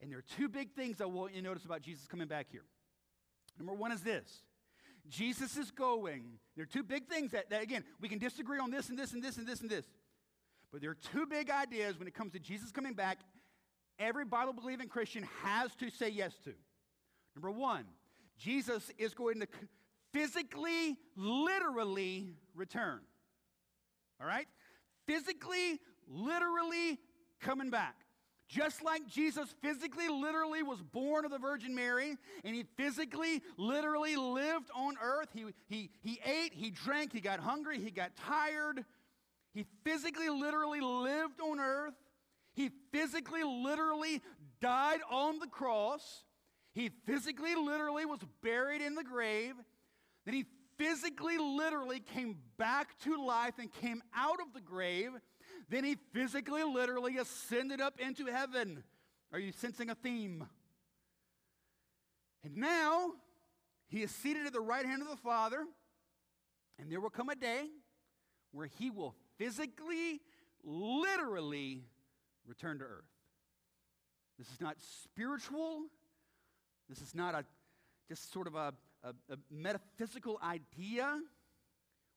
[0.00, 2.46] And there are two big things I want you to notice about Jesus coming back
[2.50, 2.64] here.
[3.58, 4.42] Number one is this
[5.08, 6.24] Jesus is going.
[6.56, 9.12] There are two big things that, that, again, we can disagree on this and this
[9.12, 9.86] and this and this and this.
[10.70, 13.18] But there are two big ideas when it comes to Jesus coming back,
[13.98, 16.52] every Bible believing Christian has to say yes to.
[17.34, 17.84] Number one,
[18.38, 19.46] Jesus is going to
[20.12, 23.00] physically, literally return.
[24.20, 24.46] All right?
[25.06, 26.98] Physically, literally
[27.40, 27.96] coming back.
[28.48, 34.14] Just like Jesus physically, literally was born of the Virgin Mary, and he physically, literally
[34.14, 35.28] lived on earth.
[35.32, 38.84] He, he, he ate, he drank, he got hungry, he got tired.
[39.54, 41.94] He physically, literally lived on earth.
[42.54, 44.20] He physically, literally
[44.60, 46.24] died on the cross.
[46.74, 49.54] He physically, literally was buried in the grave.
[50.24, 50.44] Then he
[50.78, 55.10] physically, literally came back to life and came out of the grave.
[55.68, 58.84] Then he physically, literally ascended up into heaven.
[59.32, 60.46] Are you sensing a theme?
[62.44, 63.12] And now
[63.88, 65.64] he is seated at the right hand of the Father,
[66.78, 67.66] and there will come a day
[68.50, 70.20] where he will physically,
[70.64, 71.84] literally
[72.46, 73.04] return to earth.
[74.38, 75.82] This is not spiritual.
[76.88, 77.44] This is not a
[78.08, 78.74] just sort of a,
[79.04, 81.20] a, a metaphysical idea.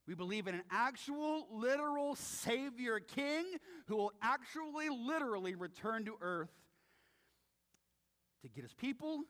[0.07, 3.45] We believe in an actual, literal Savior King
[3.87, 6.51] who will actually, literally return to earth
[8.43, 9.23] to get his people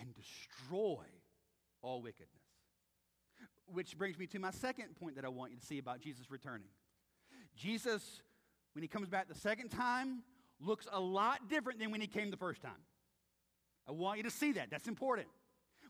[0.00, 1.04] and destroy
[1.82, 2.30] all wickedness.
[3.66, 6.30] Which brings me to my second point that I want you to see about Jesus
[6.30, 6.68] returning.
[7.56, 8.20] Jesus,
[8.74, 10.22] when he comes back the second time,
[10.60, 12.72] looks a lot different than when he came the first time.
[13.88, 14.70] I want you to see that.
[14.70, 15.28] That's important.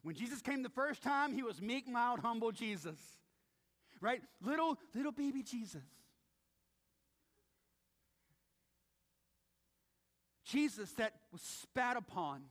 [0.04, 2.98] When Jesus came the first time, he was meek, mild, humble Jesus.
[4.02, 4.20] Right?
[4.42, 5.82] Little, little baby Jesus.
[10.44, 12.42] Jesus that was spat upon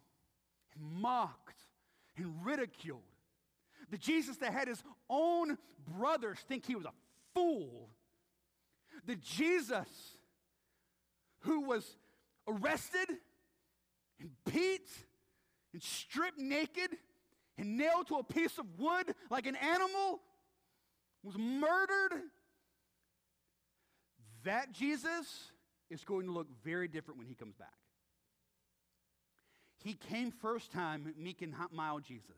[0.74, 1.60] and mocked
[2.18, 3.01] and ridiculed.
[3.91, 6.93] The Jesus that had his own brothers think he was a
[7.36, 7.88] fool.
[9.06, 10.18] The Jesus
[11.41, 11.97] who was
[12.47, 13.10] arrested
[14.20, 14.89] and beat
[15.72, 16.97] and stripped naked
[17.58, 20.20] and nailed to a piece of wood like an animal,
[21.24, 22.22] was murdered.
[24.43, 25.51] That Jesus
[25.89, 27.74] is going to look very different when he comes back.
[29.84, 32.38] He came first time, meek and mild Jesus.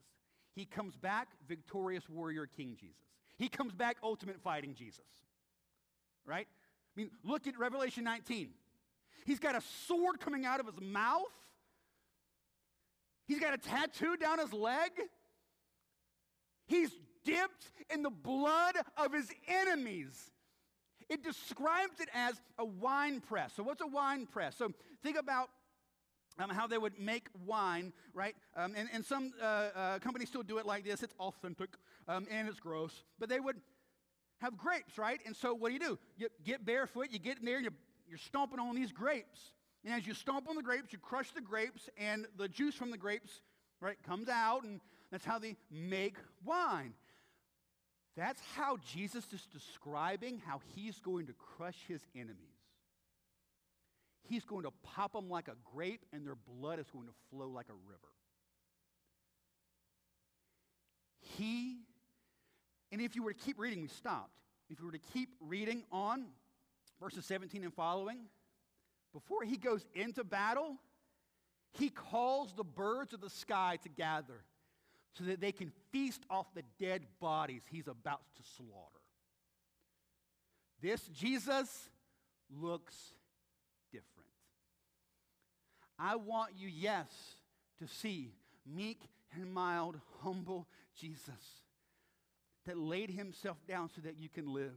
[0.56, 2.96] He comes back, victorious warrior king Jesus.
[3.38, 5.06] He comes back, ultimate fighting Jesus.
[6.26, 6.48] Right?
[6.96, 8.50] I mean, look at Revelation 19.
[9.26, 11.24] He's got a sword coming out of his mouth.
[13.28, 14.92] He's got a tattoo down his leg.
[16.68, 16.92] He's
[17.24, 20.32] dipped in the blood of his enemies.
[21.10, 23.54] It describes it as a wine press.
[23.56, 24.56] So, what's a wine press?
[24.58, 24.72] So,
[25.04, 25.50] think about
[26.40, 28.36] um, how they would make wine, right?
[28.56, 31.04] Um, and, and some uh, uh, companies still do it like this.
[31.04, 31.70] It's authentic
[32.08, 33.04] um, and it's gross.
[33.20, 33.58] But they would
[34.40, 35.20] have grapes, right?
[35.26, 36.00] And so, what do you do?
[36.18, 37.70] You get barefoot, you get in there, you,
[38.08, 39.52] you're stomping on these grapes.
[39.86, 42.90] And as you stomp on the grapes, you crush the grapes, and the juice from
[42.90, 43.42] the grapes,
[43.80, 44.82] right, comes out, and
[45.12, 46.94] that's how they make wine.
[48.18, 52.38] That's how Jesus is describing how he's going to crush his enemies.
[54.24, 57.48] He's going to pop them like a grape, and their blood is going to flow
[57.48, 58.00] like a river.
[61.38, 61.82] He,
[62.92, 64.32] and if you were to keep reading, we stopped.
[64.68, 66.26] If you were to keep reading on
[67.00, 68.22] verses 17 and following,
[69.16, 70.76] before he goes into battle,
[71.72, 74.44] he calls the birds of the sky to gather
[75.14, 79.00] so that they can feast off the dead bodies he's about to slaughter.
[80.82, 81.90] This Jesus
[82.62, 82.94] looks
[83.90, 84.28] different.
[85.98, 87.08] I want you, yes,
[87.80, 88.34] to see
[88.66, 89.00] meek
[89.34, 90.68] and mild, humble
[91.00, 91.32] Jesus
[92.66, 94.76] that laid himself down so that you can live.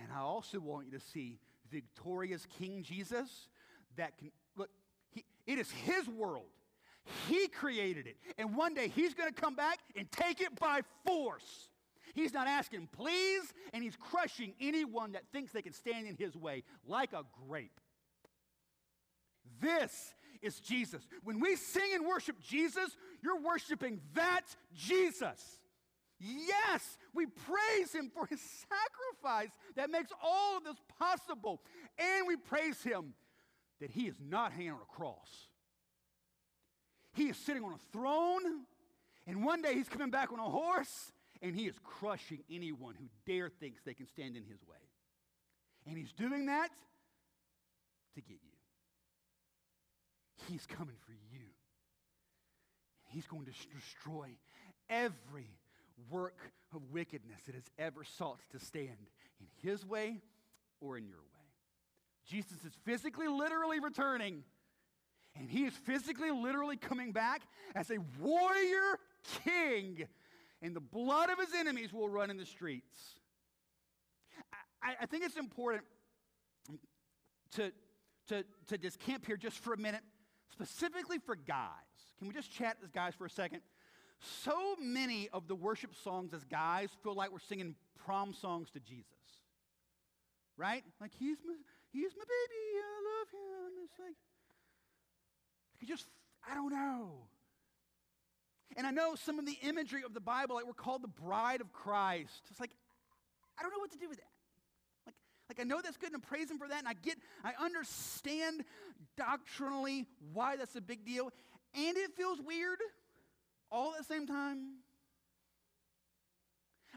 [0.00, 1.38] And I also want you to see
[1.70, 3.48] victorious King Jesus
[3.96, 4.70] that can, look,
[5.10, 6.46] he, it is his world.
[7.28, 8.16] He created it.
[8.38, 11.68] And one day he's going to come back and take it by force.
[12.14, 13.42] He's not asking please,
[13.72, 17.80] and he's crushing anyone that thinks they can stand in his way like a grape.
[19.60, 21.02] This is Jesus.
[21.22, 25.59] When we sing and worship Jesus, you're worshiping that Jesus.
[26.20, 31.62] Yes, we praise him for his sacrifice that makes all of this possible.
[31.98, 33.14] And we praise him
[33.80, 35.48] that he is not hanging on a cross.
[37.14, 38.42] He is sitting on a throne,
[39.26, 41.12] and one day he's coming back on a horse,
[41.42, 44.76] and he is crushing anyone who dare thinks they can stand in his way.
[45.86, 46.68] And he's doing that
[48.14, 48.50] to get you.
[50.48, 51.46] He's coming for you.
[53.08, 54.28] He's going to destroy
[54.88, 55.50] every
[56.08, 56.38] work
[56.74, 59.08] of wickedness that has ever sought to stand
[59.40, 60.18] in his way
[60.80, 61.24] or in your way.
[62.26, 64.44] Jesus is physically, literally returning,
[65.38, 67.42] and he is physically, literally coming back
[67.74, 68.98] as a warrior
[69.44, 70.06] king,
[70.62, 73.14] and the blood of his enemies will run in the streets.
[74.82, 75.82] I, I think it's important
[77.56, 77.72] to,
[78.28, 80.02] to, to just camp here just for a minute,
[80.52, 81.68] specifically for guys.
[82.18, 83.62] Can we just chat as guys for a second?
[84.20, 88.80] So many of the worship songs as guys feel like we're singing prom songs to
[88.80, 89.06] Jesus.
[90.56, 90.84] Right?
[91.00, 91.54] Like, he's my,
[91.90, 93.84] he's my baby, I love him.
[93.84, 94.16] It's like,
[95.80, 96.06] you just,
[96.48, 97.12] I don't know.
[98.76, 101.60] And I know some of the imagery of the Bible, like we're called the bride
[101.60, 102.42] of Christ.
[102.50, 102.70] It's like,
[103.58, 104.30] I don't know what to do with that.
[105.06, 105.14] Like,
[105.48, 106.78] like I know that's good and I praise Him for that.
[106.78, 108.64] And I get, I understand
[109.16, 111.32] doctrinally why that's a big deal.
[111.74, 112.78] And it feels weird
[113.70, 114.58] all at the same time.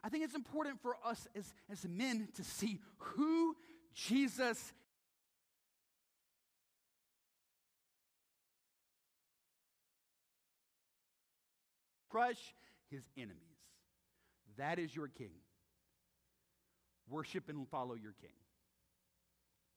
[0.03, 3.55] I think it's important for us as, as men to see who
[3.93, 4.74] Jesus
[12.09, 12.53] crush
[12.89, 13.38] his enemies.
[14.57, 15.32] That is your king.
[17.09, 18.34] Worship and follow your king.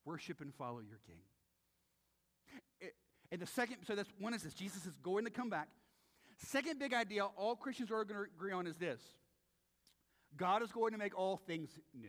[0.05, 1.21] Worship and follow your king.
[2.81, 2.95] It-
[3.33, 5.69] and the second, so that's one is this Jesus is going to come back.
[6.39, 9.01] Second big idea all Christians are going to agree on is this
[10.37, 12.09] God is going to make all things new.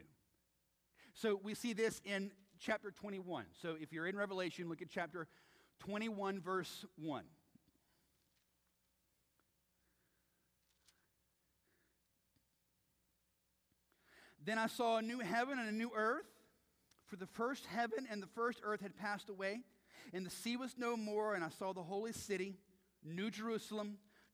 [1.14, 3.46] So we see this in chapter 21.
[3.62, 5.28] So if you're in Revelation, look at chapter
[5.80, 7.24] 21, verse 1.
[14.44, 16.26] Then I saw a new heaven and a new earth,
[17.06, 19.62] for the first heaven and the first earth had passed away,
[20.14, 22.56] and the sea was no more, and I saw the holy city,
[23.04, 23.98] New Jerusalem,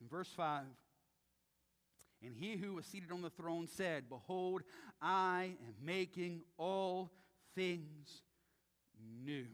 [0.00, 0.64] In verse 5,
[2.22, 4.62] and he who was seated on the throne said, Behold,
[5.00, 7.10] I am making all
[7.54, 8.22] things
[9.24, 9.46] new.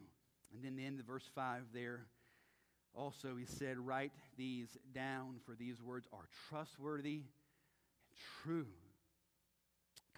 [0.53, 2.07] And then the end of verse 5 there,
[2.95, 7.25] also he said, Write these down, for these words are trustworthy and
[8.43, 8.67] true.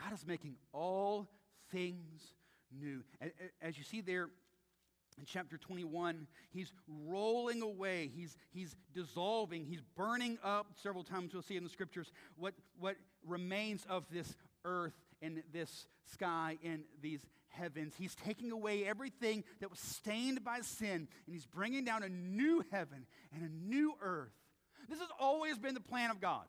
[0.03, 1.29] God is making all
[1.70, 2.35] things
[2.72, 3.03] new.
[3.61, 4.31] As you see there
[5.18, 6.72] in chapter 21, he's
[7.06, 10.66] rolling away, he's, he's dissolving, he's burning up.
[10.82, 12.96] Several times we'll see in the scriptures what, what
[13.26, 17.94] remains of this earth and this sky and these heavens.
[17.98, 22.64] He's taking away everything that was stained by sin, and he's bringing down a new
[22.70, 24.32] heaven and a new earth.
[24.88, 26.44] This has always been the plan of God.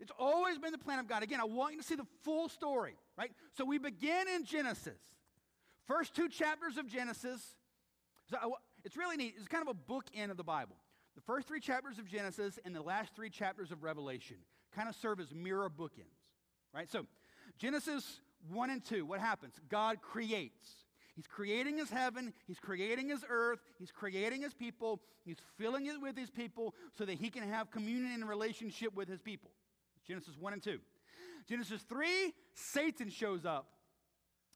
[0.00, 1.22] It's always been the plan of God.
[1.22, 3.30] Again, I want you to see the full story, right?
[3.56, 4.98] So we begin in Genesis.
[5.86, 7.54] First two chapters of Genesis.
[8.30, 9.34] So it's really neat.
[9.38, 10.76] It's kind of a bookend of the Bible.
[11.14, 14.36] The first three chapters of Genesis and the last three chapters of Revelation
[14.74, 16.20] kind of serve as mirror bookends,
[16.74, 16.90] right?
[16.90, 17.06] So
[17.58, 18.20] Genesis
[18.52, 19.54] 1 and 2, what happens?
[19.68, 20.84] God creates.
[21.14, 25.98] He's creating his heaven, he's creating his earth, he's creating his people, he's filling it
[25.98, 29.50] with his people so that he can have communion and relationship with his people.
[30.06, 30.78] Genesis 1 and 2.
[31.48, 33.68] Genesis 3, Satan shows up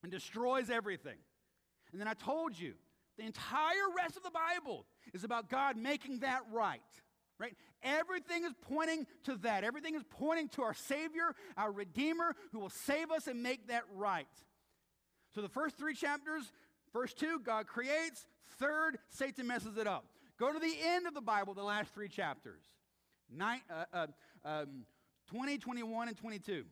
[0.02, 1.16] and destroys everything.
[1.92, 2.74] And then I told you,
[3.20, 6.80] the entire rest of the Bible is about God making that right.
[7.38, 7.54] Right?
[7.82, 9.62] Everything is pointing to that.
[9.62, 13.82] Everything is pointing to our Savior, our Redeemer, who will save us and make that
[13.94, 14.26] right.
[15.34, 16.50] So the first three chapters,
[16.92, 18.26] first two, God creates.
[18.58, 20.06] Third, Satan messes it up.
[20.38, 22.62] Go to the end of the Bible, the last three chapters
[23.30, 24.06] Nine, uh, uh,
[24.44, 24.86] um,
[25.30, 26.64] 20, 21, and 22.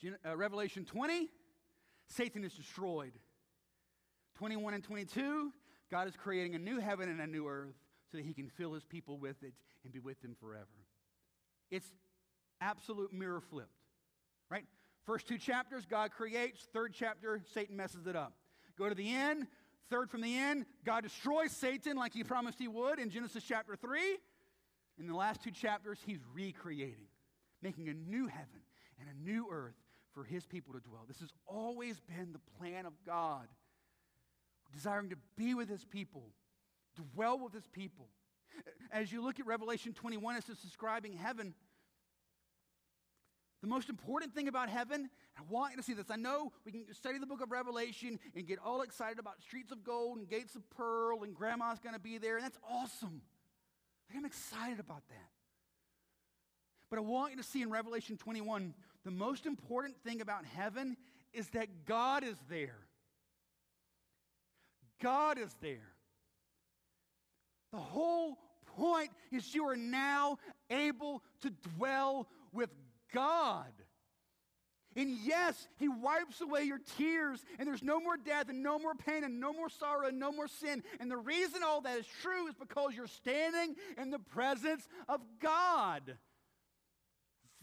[0.00, 1.28] Gen- uh, Revelation 20,
[2.06, 3.12] Satan is destroyed.
[4.38, 5.52] 21 and 22,
[5.90, 7.74] God is creating a new heaven and a new earth
[8.10, 10.66] so that he can fill his people with it and be with them forever.
[11.70, 11.92] It's
[12.60, 13.70] absolute mirror flipped,
[14.50, 14.64] right?
[15.04, 16.68] First two chapters, God creates.
[16.72, 18.34] Third chapter, Satan messes it up.
[18.78, 19.48] Go to the end.
[19.90, 23.74] Third from the end, God destroys Satan like he promised he would in Genesis chapter
[23.74, 24.18] 3.
[24.98, 27.06] In the last two chapters, he's recreating,
[27.62, 28.60] making a new heaven
[29.00, 29.76] and a new earth
[30.12, 31.04] for his people to dwell.
[31.08, 33.46] This has always been the plan of God,
[34.72, 36.22] desiring to be with his people,
[37.14, 38.08] dwell with his people.
[38.92, 41.54] As you look at Revelation 21, as it's describing heaven.
[43.60, 46.10] The most important thing about heaven, I want you to see this.
[46.10, 49.72] I know we can study the book of Revelation and get all excited about streets
[49.72, 53.22] of gold and gates of pearl and grandma's going to be there, and that's awesome.
[54.14, 55.30] I'm excited about that.
[56.90, 60.96] But I want you to see in Revelation 21 the most important thing about heaven
[61.32, 62.87] is that God is there.
[65.02, 65.92] God is there.
[67.72, 68.38] The whole
[68.76, 70.38] point is you are now
[70.70, 72.70] able to dwell with
[73.12, 73.72] God.
[74.96, 78.94] And yes, He wipes away your tears, and there's no more death, and no more
[78.94, 80.82] pain, and no more sorrow, and no more sin.
[80.98, 85.20] And the reason all that is true is because you're standing in the presence of
[85.40, 86.16] God.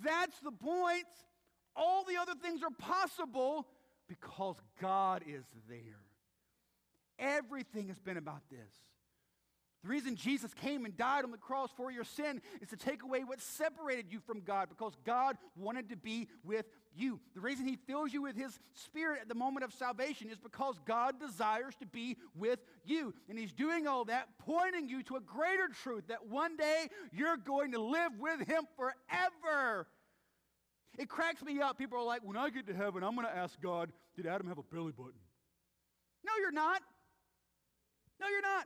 [0.02, 1.06] That's the point.
[1.76, 3.68] All the other things are possible
[4.08, 6.05] because God is there.
[7.20, 8.72] Everything has been about this.
[9.86, 13.04] The reason Jesus came and died on the cross for your sin is to take
[13.04, 17.20] away what separated you from God because God wanted to be with you.
[17.36, 20.80] The reason He fills you with His Spirit at the moment of salvation is because
[20.88, 23.14] God desires to be with you.
[23.30, 27.38] And He's doing all that, pointing you to a greater truth that one day you're
[27.38, 29.86] going to live with Him forever.
[30.98, 31.78] It cracks me up.
[31.78, 34.48] People are like, when I get to heaven, I'm going to ask God, did Adam
[34.48, 35.14] have a belly button?
[36.26, 36.82] No, you're not.
[38.20, 38.66] No, you're not.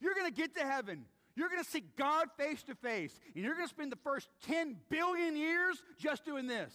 [0.00, 1.04] You're going to get to heaven.
[1.36, 3.18] You're going to see God face to face.
[3.34, 6.72] And you're going to spend the first 10 billion years just doing this.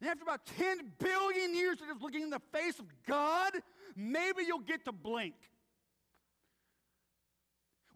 [0.00, 3.54] And after about 10 billion years of just looking in the face of God,
[3.96, 5.34] maybe you'll get to blink.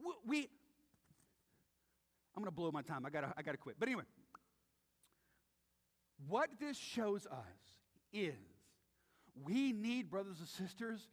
[0.03, 0.49] We, we
[2.35, 3.05] I'm going to blow my time.
[3.05, 3.77] I got to I got to quit.
[3.79, 4.05] But anyway,
[6.29, 7.43] what this shows us
[8.13, 8.35] is
[9.45, 11.09] we need, brothers and sisters,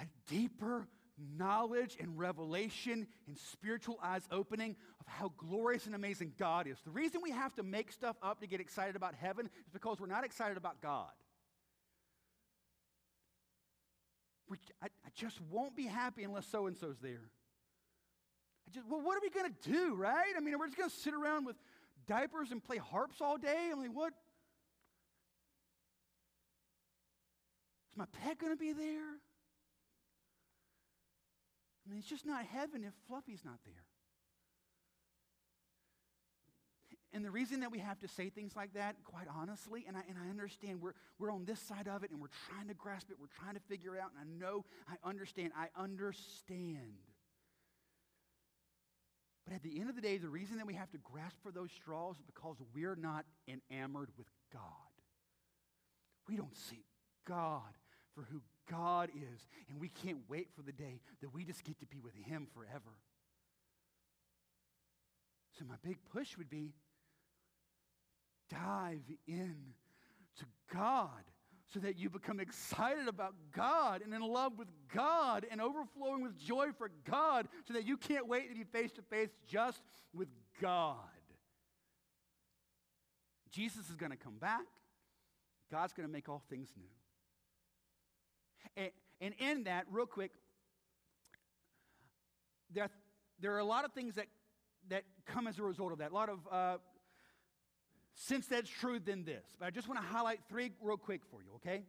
[0.00, 0.88] a deeper
[1.36, 6.78] knowledge and revelation and spiritual eyes opening of how glorious and amazing God is.
[6.84, 10.00] The reason we have to make stuff up to get excited about heaven is because
[10.00, 11.10] we're not excited about God.
[14.82, 17.30] I, I just won't be happy unless so and so's there.
[18.66, 20.32] I just, well, what are we going to do, right?
[20.36, 21.56] I mean, we're just going to sit around with
[22.08, 23.70] diapers and play harps all day?
[23.72, 24.12] I mean, what?
[27.90, 29.18] Is my pet going to be there?
[31.84, 33.84] I mean, it's just not heaven if Fluffy's not there.
[37.12, 40.02] And the reason that we have to say things like that, quite honestly, and I,
[40.08, 43.10] and I understand we're, we're on this side of it and we're trying to grasp
[43.10, 46.76] it, we're trying to figure it out, and I know, I understand, I understand.
[49.44, 51.50] But at the end of the day, the reason that we have to grasp for
[51.50, 54.60] those straws is because we're not enamored with God.
[56.28, 56.84] We don't see
[57.30, 57.78] God
[58.14, 61.78] for who God is, and we can't wait for the day that we just get
[61.80, 62.98] to be with Him forever.
[65.58, 66.72] So, my big push would be
[68.50, 69.56] dive in
[70.38, 71.22] to God
[71.72, 76.36] so that you become excited about God and in love with God and overflowing with
[76.36, 79.80] joy for God so that you can't wait to be face to face just
[80.12, 80.28] with
[80.60, 80.96] God.
[83.52, 84.66] Jesus is going to come back.
[85.70, 86.88] God's going to make all things new.
[88.76, 90.30] And, in that, real quick,
[92.72, 92.88] there,
[93.40, 94.26] there are a lot of things that,
[94.88, 96.10] that come as a result of that.
[96.10, 96.78] A lot of, uh,
[98.14, 99.44] since that's true, then this.
[99.58, 101.84] But I just want to highlight three real quick for you, okay?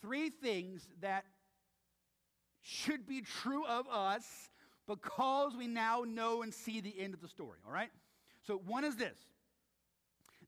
[0.00, 1.24] Three things that
[2.62, 4.24] should be true of us
[4.86, 7.90] because we now know and see the end of the story, all right?
[8.46, 9.16] So, one is this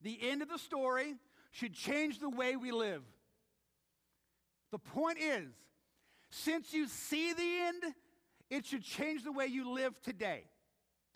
[0.03, 1.15] the end of the story
[1.51, 3.03] should change the way we live.
[4.75, 5.53] The point is,
[6.31, 7.95] since you see the end,
[8.51, 10.43] it should change the way you live today.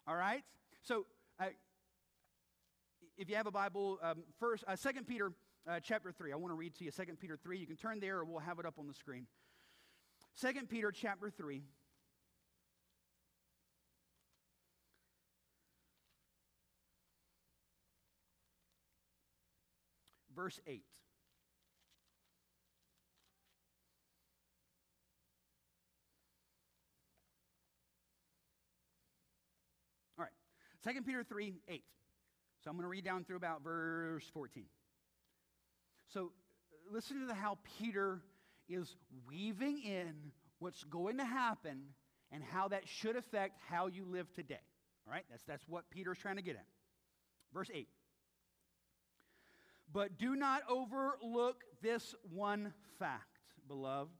[0.06, 0.44] All right?
[0.84, 1.06] So,
[1.40, 1.46] uh,
[3.16, 5.32] if you have a Bible, um, first, uh, 2 Peter
[5.68, 6.32] uh, chapter 3.
[6.32, 7.59] I want to read to you 2 Peter 3.
[7.59, 9.26] You can turn there or we'll have it up on the screen.
[10.40, 11.61] 2 Peter chapter 3.
[20.36, 20.84] Verse 8.
[30.18, 30.32] All right.
[30.85, 31.85] 2 Peter 3 8.
[32.62, 34.64] So I'm going to read down through about verse 14.
[36.12, 36.33] So
[36.91, 38.20] listen to the, how Peter
[38.68, 41.83] is weaving in what's going to happen
[42.33, 44.61] and how that should affect how you live today.
[45.07, 45.24] All right?
[45.31, 46.66] That's, that's what Peter's trying to get at.
[47.53, 47.89] Verse 8.
[49.93, 54.11] But do not overlook this one fact, beloved,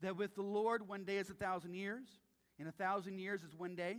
[0.00, 2.06] that with the Lord one day is a thousand years,
[2.58, 3.98] and a thousand years is one day.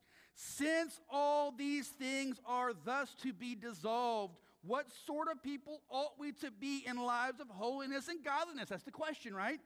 [0.35, 6.31] Since all these things are thus to be dissolved, what sort of people ought we
[6.33, 8.69] to be in lives of holiness and godliness?
[8.69, 9.59] That's the question, right?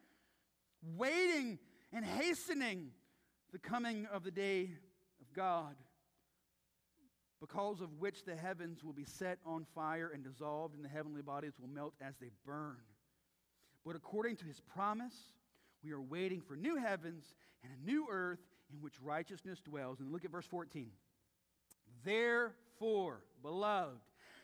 [0.95, 1.59] Waiting
[1.93, 2.91] and hastening
[3.51, 4.71] the coming of the day
[5.21, 5.75] of God
[7.39, 11.21] because of which the heavens will be set on fire and dissolved, and the heavenly
[11.21, 12.77] bodies will melt as they burn.
[13.85, 15.13] But according to his promise,
[15.83, 18.39] we are waiting for new heavens and a new earth
[18.73, 19.99] in which righteousness dwells.
[19.99, 20.89] And look at verse 14.
[22.03, 23.99] Therefore, beloved,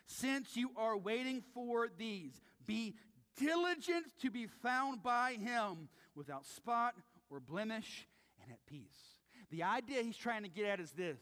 [0.06, 2.94] since you are waiting for these, be
[3.36, 6.94] diligent to be found by him without spot
[7.30, 8.06] or blemish
[8.42, 9.18] and at peace.
[9.50, 11.18] The idea he's trying to get at is this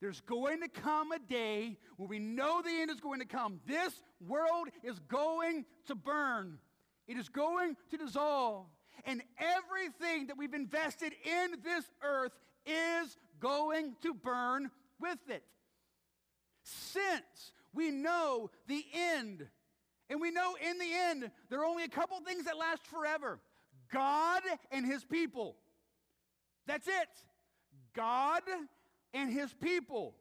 [0.00, 3.60] there's going to come a day when we know the end is going to come.
[3.66, 3.92] This
[4.26, 6.58] world is going to burn,
[7.06, 8.66] it is going to dissolve.
[9.04, 12.32] And everything that we've invested in this earth
[12.66, 14.70] is going to burn
[15.00, 15.44] with it.
[16.62, 19.46] Since we know the end,
[20.10, 23.40] and we know in the end there are only a couple things that last forever
[23.92, 25.56] God and His people.
[26.66, 27.08] That's it.
[27.94, 28.42] God
[29.14, 30.14] and His people.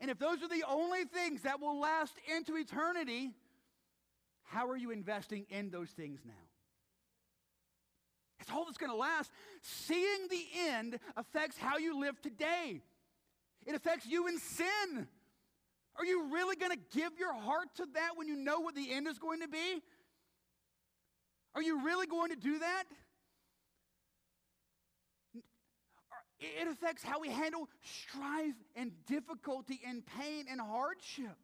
[0.00, 3.30] And if those are the only things that will last into eternity,
[4.44, 6.32] how are you investing in those things now?
[8.42, 9.30] It's all that's going to last.
[9.62, 12.80] Seeing the end affects how you live today.
[13.64, 15.06] It affects you in sin.
[15.96, 18.92] Are you really going to give your heart to that when you know what the
[18.92, 19.82] end is going to be?
[21.54, 22.84] Are you really going to do that?
[26.40, 31.36] It affects how we handle strife and difficulty and pain and hardship.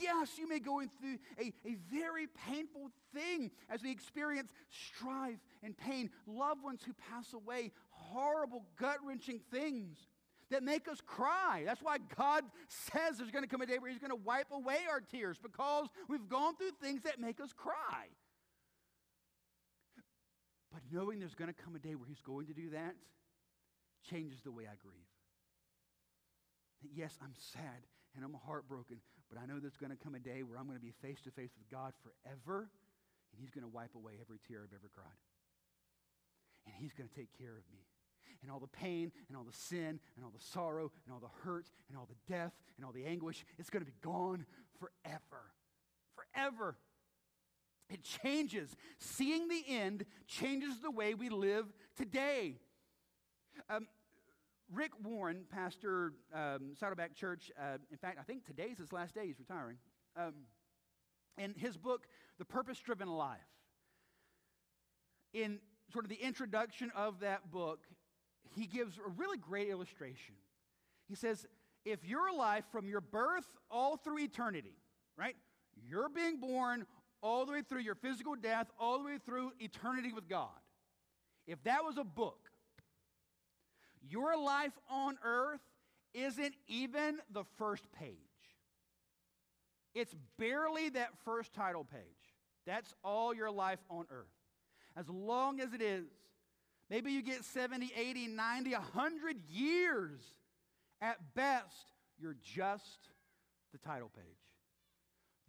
[0.00, 5.76] Yes, you may go through a, a very painful thing as we experience strife and
[5.76, 9.98] pain, loved ones who pass away, horrible, gut wrenching things
[10.50, 11.62] that make us cry.
[11.64, 14.50] That's why God says there's going to come a day where He's going to wipe
[14.52, 18.06] away our tears because we've gone through things that make us cry.
[20.70, 22.94] But knowing there's going to come a day where He's going to do that
[24.08, 24.94] changes the way I grieve.
[26.94, 28.98] Yes, I'm sad and I'm heartbroken,
[29.30, 31.20] but I know there's going to come a day where I'm going to be face
[31.22, 32.68] to face with God forever,
[33.32, 35.20] and He's going to wipe away every tear I've ever cried.
[36.66, 37.80] And He's going to take care of me.
[38.42, 41.48] And all the pain and all the sin and all the sorrow and all the
[41.48, 44.46] hurt and all the death and all the anguish, it's going to be gone
[44.78, 45.52] forever.
[46.16, 46.76] Forever.
[47.88, 48.74] It changes.
[48.98, 52.56] Seeing the end changes the way we live today.
[53.68, 53.86] Um,
[54.72, 59.26] Rick Warren, pastor, um, Saddleback Church, uh, in fact, I think today's his last day,
[59.26, 59.76] he's retiring.
[60.16, 60.34] Um,
[61.38, 62.06] in his book,
[62.38, 63.40] The Purpose Driven Life,
[65.34, 65.58] in
[65.92, 67.80] sort of the introduction of that book,
[68.54, 70.34] he gives a really great illustration.
[71.08, 71.46] He says,
[71.84, 74.76] if your life from your birth all through eternity,
[75.16, 75.36] right?
[75.88, 76.86] You're being born
[77.22, 80.48] all the way through your physical death, all the way through eternity with God.
[81.46, 82.41] If that was a book,
[84.08, 85.60] your life on earth
[86.14, 88.16] isn't even the first page.
[89.94, 92.00] It's barely that first title page.
[92.66, 94.26] That's all your life on earth.
[94.96, 96.06] As long as it is,
[96.90, 100.20] maybe you get 70, 80, 90, 100 years.
[101.00, 103.08] At best, you're just
[103.72, 104.24] the title page.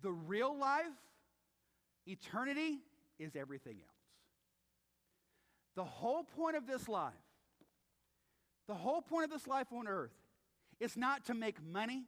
[0.01, 0.85] The real life,
[2.05, 2.79] eternity,
[3.19, 3.89] is everything else.
[5.75, 7.13] The whole point of this life
[8.67, 10.13] the whole point of this life on earth
[10.79, 12.03] is not to make money,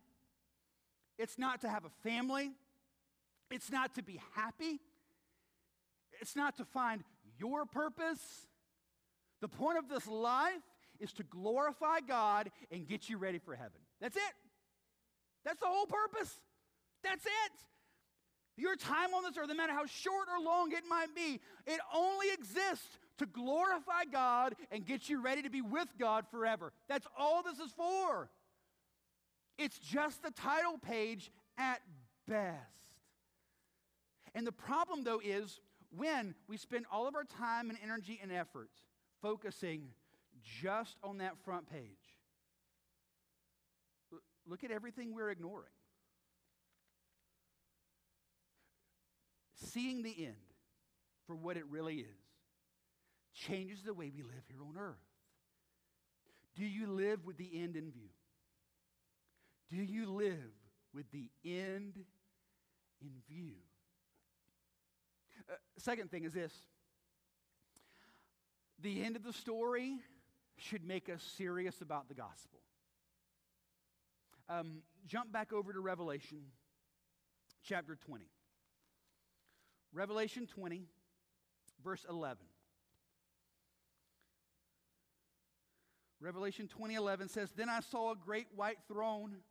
[1.18, 2.52] it's not to have a family,
[3.52, 4.80] it's not to be happy,
[6.20, 7.04] it's not to find
[7.38, 8.48] your purpose.
[9.42, 10.62] The point of this life
[11.00, 13.80] is to glorify God and get you ready for heaven.
[14.02, 14.22] That's it.
[15.44, 16.34] That's the whole purpose.
[17.04, 17.52] That's it.
[18.58, 21.80] Your time on this earth, no matter how short or long it might be, it
[21.94, 26.74] only exists to glorify God and get you ready to be with God forever.
[26.88, 28.30] That's all this is for.
[29.58, 31.82] It's just the title page at
[32.28, 32.60] best.
[34.34, 35.62] And the problem, though, is
[35.96, 38.70] when we spend all of our time and energy and effort
[39.22, 39.90] focusing
[40.62, 41.82] just on that front page,
[44.46, 45.70] look at everything we're ignoring.
[49.56, 50.36] Seeing the end
[51.26, 52.25] for what it really is
[53.36, 54.96] changes the way we live here on earth.
[56.56, 58.10] Do you live with the end in view?
[59.70, 60.54] Do you live
[60.94, 62.06] with the end
[63.02, 63.56] in view?
[65.50, 66.54] Uh, second thing is this
[68.80, 69.98] the end of the story
[70.58, 72.60] should make us serious about the gospel.
[74.48, 76.40] Um, jump back over to Revelation
[77.64, 78.26] chapter 20.
[79.94, 80.84] Revelation 20,
[81.84, 82.38] verse 11.
[86.26, 89.44] Revelation 20:11 says, "Then I saw a great white throne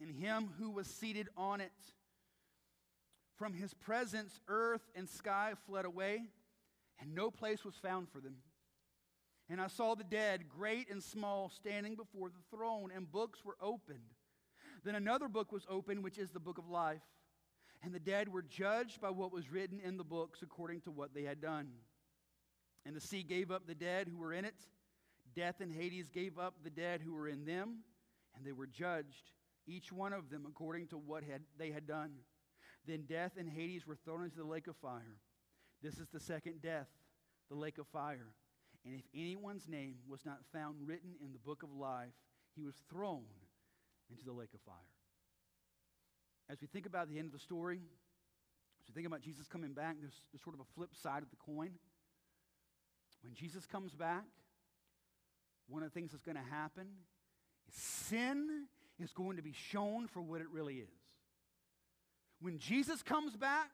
[0.00, 1.72] and him who was seated on it.
[3.34, 6.30] From his presence, earth and sky fled away,
[7.00, 8.36] and no place was found for them.
[9.48, 13.56] And I saw the dead, great and small, standing before the throne, and books were
[13.60, 14.14] opened.
[14.84, 17.02] Then another book was opened, which is the book of life.
[17.82, 21.12] And the dead were judged by what was written in the books according to what
[21.12, 21.72] they had done.
[22.84, 24.54] And the sea gave up the dead who were in it.
[25.36, 27.80] Death and Hades gave up the dead who were in them,
[28.34, 29.32] and they were judged,
[29.66, 32.12] each one of them according to what had, they had done.
[32.86, 35.18] Then death and Hades were thrown into the lake of fire.
[35.82, 36.88] This is the second death,
[37.50, 38.32] the lake of fire.
[38.84, 42.14] And if anyone's name was not found written in the book of life,
[42.54, 43.24] he was thrown
[44.08, 44.76] into the lake of fire.
[46.48, 47.80] As we think about the end of the story,
[48.80, 51.30] as we think about Jesus coming back, there's, there's sort of a flip side of
[51.30, 51.72] the coin.
[53.22, 54.24] When Jesus comes back,
[55.68, 56.86] one of the things that's going to happen
[57.68, 58.66] is sin
[58.98, 60.88] is going to be shown for what it really is.
[62.40, 63.70] When Jesus comes back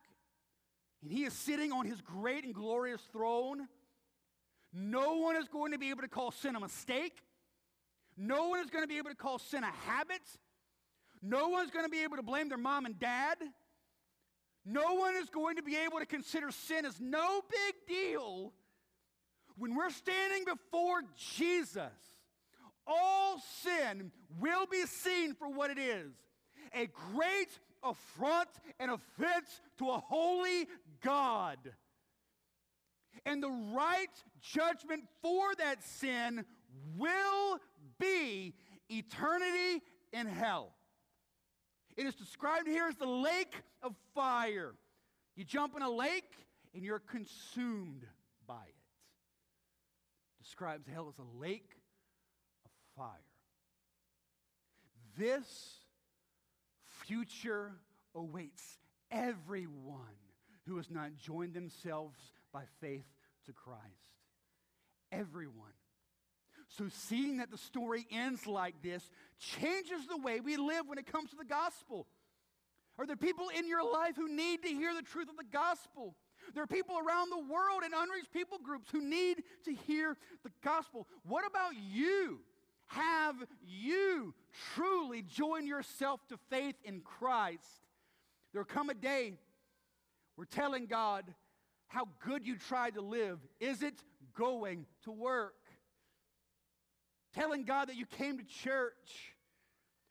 [1.02, 3.68] and he is sitting on his great and glorious throne,
[4.72, 7.18] no one is going to be able to call sin a mistake.
[8.16, 10.22] No one is going to be able to call sin a habit.
[11.20, 13.38] No one's going to be able to blame their mom and dad.
[14.64, 18.52] No one is going to be able to consider sin as no big deal.
[19.58, 21.92] When we're standing before Jesus,
[22.86, 24.10] all sin
[24.40, 26.12] will be seen for what it is
[26.74, 27.48] a great
[27.82, 28.48] affront
[28.80, 30.66] and offense to a holy
[31.02, 31.58] God.
[33.26, 34.08] And the right
[34.40, 36.44] judgment for that sin
[36.96, 37.58] will
[37.98, 38.54] be
[38.88, 40.72] eternity in hell.
[41.96, 44.74] It is described here as the lake of fire.
[45.36, 48.06] You jump in a lake and you're consumed
[48.46, 48.81] by it.
[50.42, 51.70] Describes hell as a lake
[52.64, 53.06] of fire.
[55.16, 55.74] This
[56.86, 57.72] future
[58.14, 58.78] awaits
[59.10, 60.18] everyone
[60.66, 62.18] who has not joined themselves
[62.52, 63.06] by faith
[63.46, 63.82] to Christ.
[65.10, 65.72] Everyone.
[66.68, 71.10] So, seeing that the story ends like this changes the way we live when it
[71.10, 72.06] comes to the gospel.
[72.98, 76.14] Are there people in your life who need to hear the truth of the gospel?
[76.54, 80.50] There are people around the world in unreached people groups who need to hear the
[80.62, 81.06] gospel.
[81.26, 82.40] What about you?
[82.86, 84.34] Have you
[84.74, 87.64] truly joined yourself to faith in Christ?
[88.52, 89.34] There'll come a day
[90.36, 91.24] we're telling God
[91.88, 93.38] how good you tried to live.
[93.60, 93.94] Is it
[94.34, 95.54] going to work?
[97.34, 99.34] Telling God that you came to church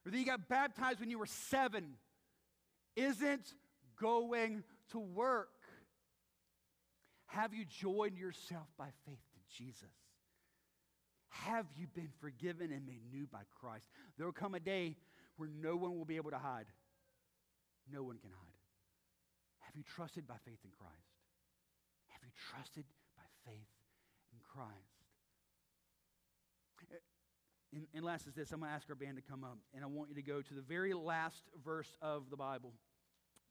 [0.05, 1.95] or that you got baptized when you were seven
[2.95, 3.53] isn't
[3.99, 5.49] going to work.
[7.31, 9.91] Have you joined yourself by faith to Jesus?
[11.29, 13.85] Have you been forgiven and made new by Christ?
[14.17, 14.97] There will come a day
[15.37, 16.65] where no one will be able to hide.
[17.91, 18.57] No one can hide.
[19.59, 21.07] Have you trusted by faith in Christ?
[22.09, 22.83] Have you trusted
[23.15, 23.71] by faith
[24.33, 24.75] in Christ?
[26.91, 26.95] Eh,
[27.73, 29.85] and, and last is this I'm going to ask our band to come up, and
[29.85, 32.73] I want you to go to the very last verse of the Bible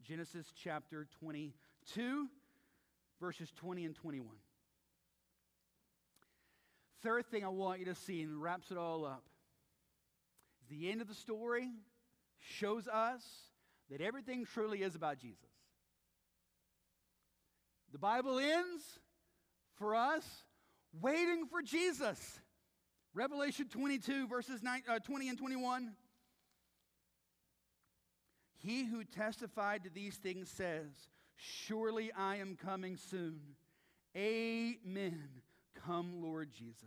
[0.02, 2.28] Genesis chapter 22,
[3.21, 4.29] verses 20 and 21.
[7.03, 9.25] Third thing I want you to see, and wraps it all up,
[10.69, 11.69] the end of the story
[12.39, 13.23] shows us
[13.91, 15.51] that everything truly is about Jesus.
[17.93, 18.83] The Bible ends
[19.77, 20.25] for us
[21.01, 22.41] waiting for Jesus.
[23.15, 25.93] Revelation 22, verses 9, uh, 20 and 21.
[28.59, 30.87] He who testified to these things says,
[31.41, 33.41] Surely I am coming soon.
[34.15, 35.29] Amen.
[35.87, 36.85] Come, Lord Jesus.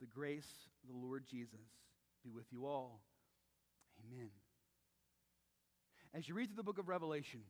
[0.00, 1.60] The grace of the Lord Jesus
[2.22, 3.00] be with you all.
[4.04, 4.28] Amen.
[6.12, 7.40] As you read through the book of Revelation,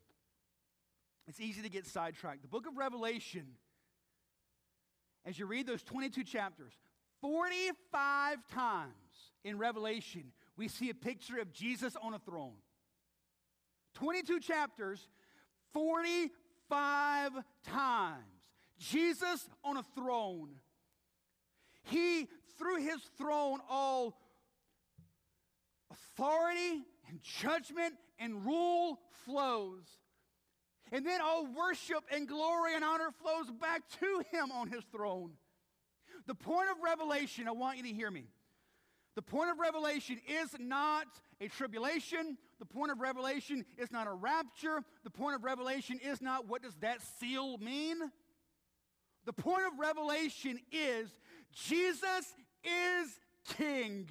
[1.27, 2.43] it's easy to get sidetracked.
[2.43, 3.47] The book of Revelation,
[5.25, 6.73] as you read those 22 chapters,
[7.21, 8.93] 45 times
[9.43, 12.55] in Revelation, we see a picture of Jesus on a throne.
[13.95, 15.09] 22 chapters,
[15.77, 17.33] 45
[17.67, 18.25] times.
[18.79, 20.49] Jesus on a throne.
[21.83, 22.29] He,
[22.59, 24.17] through his throne, all
[25.91, 29.85] authority and judgment and rule flows.
[30.93, 35.33] And then all worship and glory and honor flows back to him on his throne.
[36.27, 38.25] The point of revelation, I want you to hear me.
[39.15, 41.07] The point of revelation is not
[41.41, 42.39] a tribulation.
[42.59, 44.83] The point of revelation is not a rapture.
[45.05, 47.99] The point of revelation is not what does that seal mean?
[49.27, 51.11] The point of revelation is
[51.53, 52.35] Jesus
[52.65, 53.19] is
[53.57, 54.09] king.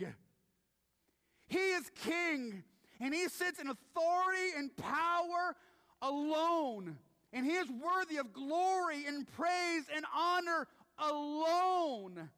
[1.47, 2.63] He is king.
[2.99, 5.55] And he sits in authority and power
[6.01, 6.97] alone.
[7.33, 12.29] And he is worthy of glory and praise and honor alone.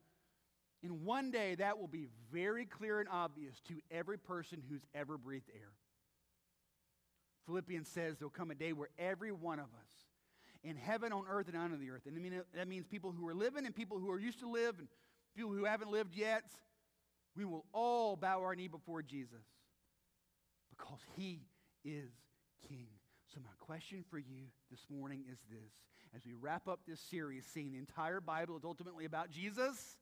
[0.88, 5.18] And one day that will be very clear and obvious to every person who's ever
[5.18, 5.74] breathed air.
[7.46, 9.92] Philippians says there'll come a day where every one of us,
[10.64, 13.66] in heaven, on earth, and under the earth, and that means people who are living
[13.66, 14.88] and people who are used to live and
[15.36, 16.44] people who haven't lived yet,
[17.36, 19.44] we will all bow our knee before Jesus
[20.70, 21.42] because he
[21.84, 22.12] is
[22.70, 22.88] king.
[23.34, 25.74] So, my question for you this morning is this
[26.16, 29.98] as we wrap up this series, seeing the entire Bible is ultimately about Jesus,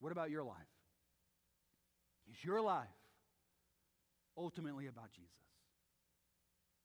[0.00, 0.56] what about your life?
[2.30, 2.86] Is your life
[4.36, 5.32] ultimately about Jesus?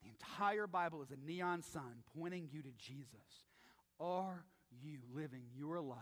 [0.04, 3.48] The entire Bible is a neon sign pointing you to Jesus.
[4.00, 4.46] Are
[4.82, 6.00] you living your life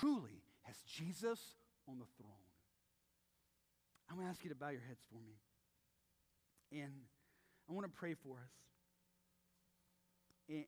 [0.00, 1.38] truly as Jesus
[1.88, 2.30] on the throne?
[4.10, 6.80] I'm going to ask you to bow your heads for me.
[6.82, 6.92] And
[7.68, 8.52] I want to pray for us.
[10.48, 10.64] And,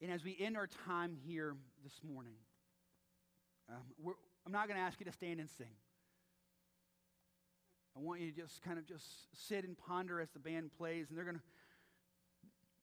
[0.00, 2.34] and as we end our time here this morning,
[3.68, 4.14] um,
[4.46, 5.74] I'm not going to ask you to stand and sing.
[7.96, 9.06] I want you to just kind of just
[9.48, 11.42] sit and ponder as the band plays, and they're going to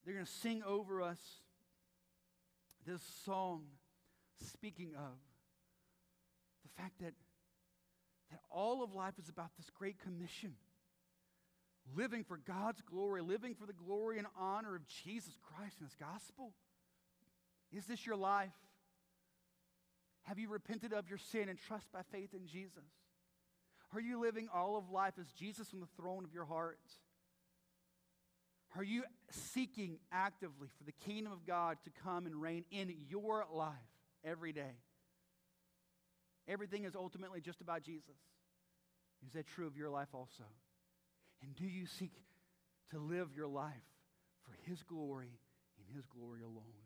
[0.05, 1.19] they're going to sing over us
[2.87, 3.63] this song
[4.47, 5.19] speaking of
[6.63, 7.13] the fact that
[8.31, 10.53] that all of life is about this great commission
[11.95, 15.95] living for God's glory, living for the glory and honor of Jesus Christ and His
[15.95, 16.53] gospel?
[17.71, 18.51] Is this your life?
[20.23, 22.83] Have you repented of your sin and trust by faith in Jesus?
[23.93, 26.79] Are you living all of life as Jesus on the throne of your heart?
[28.77, 33.45] Are you seeking actively for the kingdom of God to come and reign in your
[33.51, 33.73] life
[34.23, 34.77] every day?
[36.47, 38.15] Everything is ultimately just about Jesus.
[39.25, 40.43] Is that true of your life also?
[41.41, 42.13] And do you seek
[42.91, 43.73] to live your life
[44.43, 45.39] for His glory
[45.77, 46.80] and His glory alone,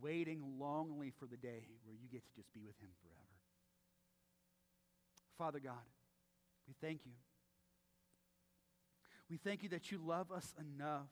[0.00, 3.18] waiting longingly for the day where you get to just be with Him forever?
[5.36, 5.86] Father God,
[6.66, 7.12] we thank you.
[9.30, 11.08] We thank you that you love us enough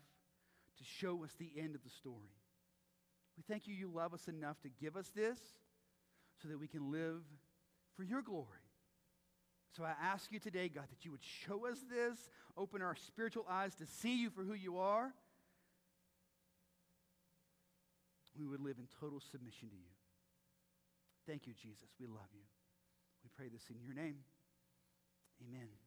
[0.79, 2.35] to show us the end of the story.
[3.37, 5.39] We thank you you love us enough to give us this
[6.43, 7.23] so that we can live
[7.97, 8.47] for your glory.
[9.77, 13.45] So I ask you today, God, that you would show us this, open our spiritual
[13.49, 15.13] eyes to see you for who you are.
[18.39, 19.93] We would live in total submission to you.
[21.27, 21.89] Thank you, Jesus.
[21.99, 22.45] We love you.
[23.25, 24.23] We pray this in your name.
[25.43, 25.86] Amen.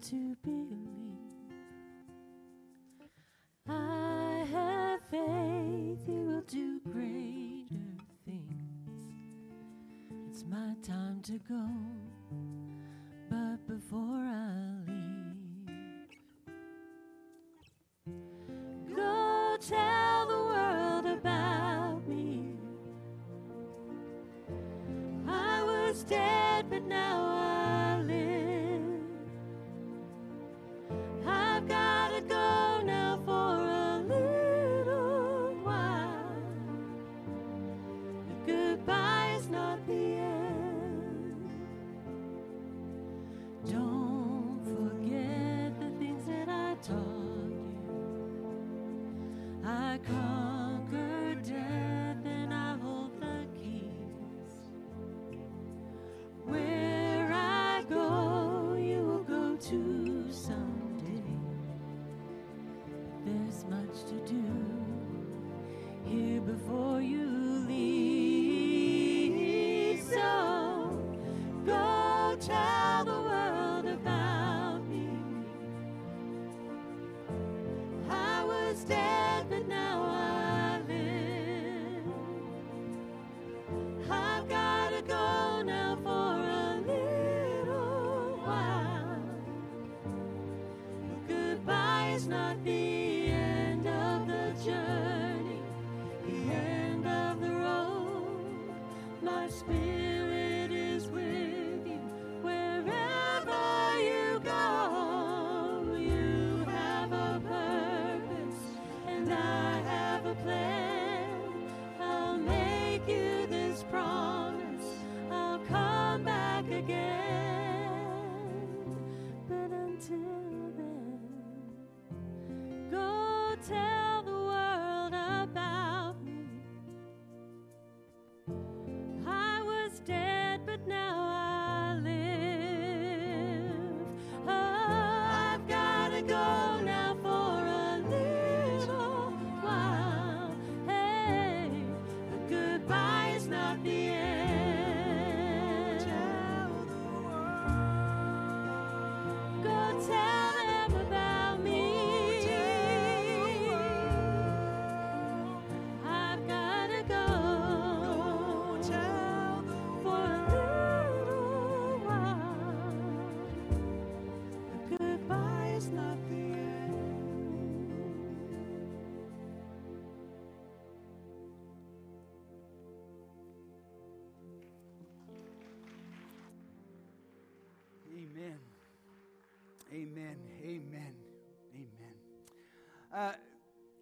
[0.00, 1.18] To believe.
[3.68, 9.02] I have faith you will do greater things.
[10.30, 11.68] It's my time to go,
[13.28, 15.68] but before I leave,
[18.94, 22.56] Go tell the world about me.
[25.26, 27.17] I was dead, but now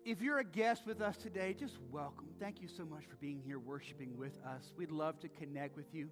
[0.06, 2.28] if you're a guest with us today, just welcome.
[2.38, 4.72] Thank you so much for being here worshiping with us.
[4.76, 6.08] We'd love to connect with you.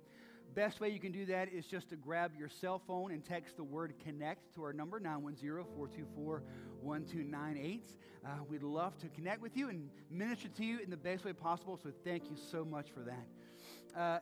[0.56, 3.56] Best way you can do that is just to grab your cell phone and text
[3.56, 6.42] the word connect to our number 910 424
[6.82, 7.94] 1298.
[8.26, 11.32] Uh, we'd love to connect with you and minister to you in the best way
[11.32, 14.00] possible, so thank you so much for that.
[14.00, 14.18] Uh,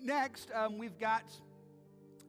[0.00, 1.24] next, um, we've got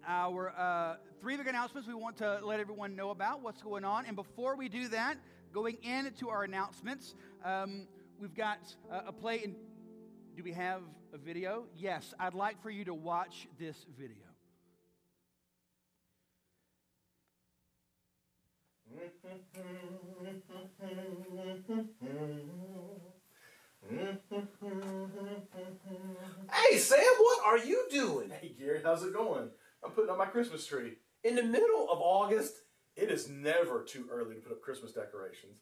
[0.07, 4.07] our uh, three big announcements we want to let everyone know about what's going on.
[4.07, 5.17] And before we do that,
[5.51, 7.87] going into our announcements, um,
[8.19, 8.59] we've got
[8.91, 9.41] uh, a play.
[9.43, 9.55] In,
[10.35, 10.81] do we have
[11.13, 11.65] a video?
[11.75, 14.15] Yes, I'd like for you to watch this video.
[26.51, 28.29] Hey, Sam, what are you doing?
[28.29, 29.49] Hey Gary, how's it going?
[29.83, 30.97] I'm putting up my Christmas tree.
[31.23, 32.53] In the middle of August?
[32.95, 35.61] It is never too early to put up Christmas decorations,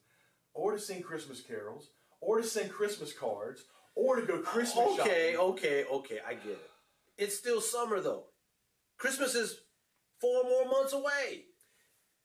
[0.54, 1.90] or to sing Christmas carols,
[2.22, 3.66] or to send Christmas cards,
[3.96, 5.02] or to go Christmas shopping.
[5.02, 5.40] Okay, shopping.
[5.40, 6.72] okay, okay, I get it.
[7.18, 8.26] It's still summer, though.
[8.98, 9.60] Christmas is
[10.20, 11.46] four more months away.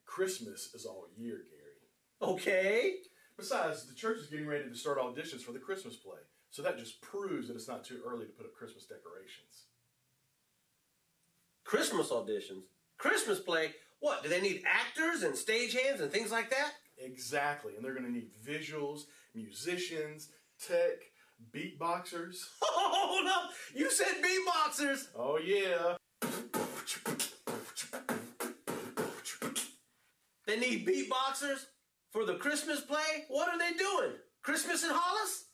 [0.06, 2.32] Christmas is all year, Gary.
[2.32, 2.94] Okay?
[3.36, 6.20] Besides, the church is getting ready to start auditions for the Christmas play,
[6.50, 9.66] so that just proves that it's not too early to put up Christmas decorations.
[11.64, 12.64] Christmas auditions.
[12.98, 13.74] Christmas play?
[14.04, 14.22] What?
[14.22, 16.72] Do they need actors and stagehands and things like that?
[16.98, 19.04] Exactly, and they're going to need visuals,
[19.34, 20.28] musicians,
[20.60, 21.00] tech,
[21.50, 22.36] beatboxers.
[22.60, 23.48] Hold up!
[23.74, 25.06] You said beatboxers!
[25.16, 25.96] Oh yeah.
[30.46, 31.64] They need beatboxers
[32.10, 33.24] for the Christmas play?
[33.28, 34.16] What are they doing?
[34.42, 35.46] Christmas in Hollis?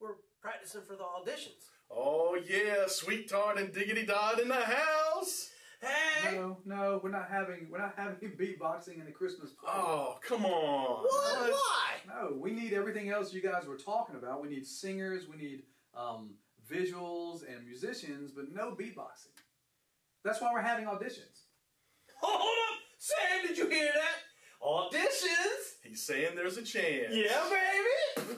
[0.00, 1.64] We're practicing for the auditions.
[1.90, 5.50] Oh yeah, sweet tart and diggity dot in the house.
[5.80, 6.36] Hey!
[6.36, 9.70] No, no, we're not having we're not having beatboxing in the Christmas play.
[9.72, 11.02] Oh, come on.
[11.04, 11.50] What?
[11.50, 11.92] Why?
[12.06, 14.42] No, we need everything else you guys were talking about.
[14.42, 15.62] We need singers, we need
[15.96, 16.34] um,
[16.70, 19.34] visuals and musicians, but no beatboxing.
[20.22, 21.46] That's why we're having auditions.
[22.20, 22.78] Hold up!
[22.98, 24.29] Sam, did you hear that?
[24.62, 25.78] Auditions!
[25.82, 27.06] He's saying there's a chance.
[27.10, 28.36] Yeah, baby!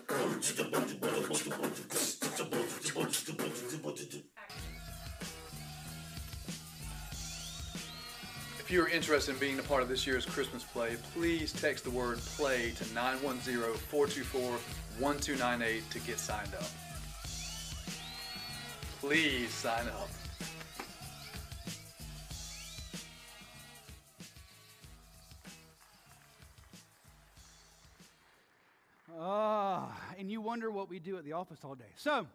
[8.60, 11.84] If you are interested in being a part of this year's Christmas play, please text
[11.84, 14.40] the word play to 910 424
[14.98, 16.70] 1298 to get signed up.
[19.00, 20.08] Please sign up.
[30.22, 31.92] And you wonder what we do at the office all day.
[31.96, 32.28] So,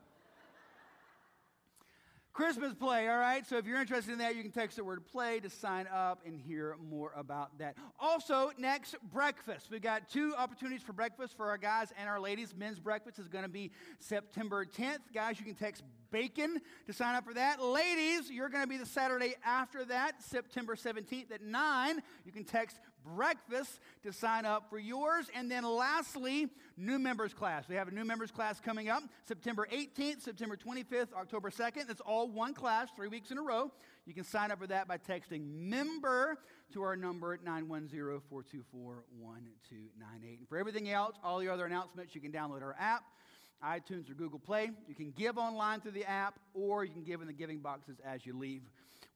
[2.33, 3.47] Christmas play, all right?
[3.47, 6.19] So if you're interested in that, you can text the word play to sign up
[6.25, 7.77] and hear more about that.
[7.97, 9.69] Also, next, breakfast.
[9.71, 12.53] We've got two opportunities for breakfast for our guys and our ladies.
[12.55, 14.99] Men's breakfast is going to be September 10th.
[15.13, 15.81] Guys, you can text
[16.11, 17.63] bacon to sign up for that.
[17.63, 22.01] Ladies, you're going to be the Saturday after that, September 17th at 9.
[22.25, 25.29] You can text breakfast to sign up for yours.
[25.33, 26.47] And then lastly,
[26.77, 27.67] new members class.
[27.67, 31.89] We have a new members class coming up September 18th, September 25th, October 2nd.
[31.89, 33.71] It's all one class, three weeks in a row.
[34.05, 36.37] You can sign up for that by texting member
[36.73, 40.39] to our number at 910 424 1298.
[40.39, 43.03] And for everything else, all the other announcements, you can download our app.
[43.63, 44.69] iTunes or Google Play.
[44.87, 47.97] You can give online through the app, or you can give in the giving boxes
[48.05, 48.61] as you leave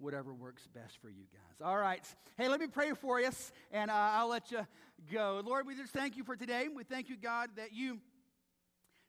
[0.01, 1.65] whatever works best for you guys.
[1.65, 2.03] All right.
[2.37, 3.29] Hey, let me pray for you,
[3.71, 4.65] and uh, I'll let you
[5.11, 5.41] go.
[5.45, 6.67] Lord, we just thank you for today.
[6.73, 7.99] We thank you, God, that you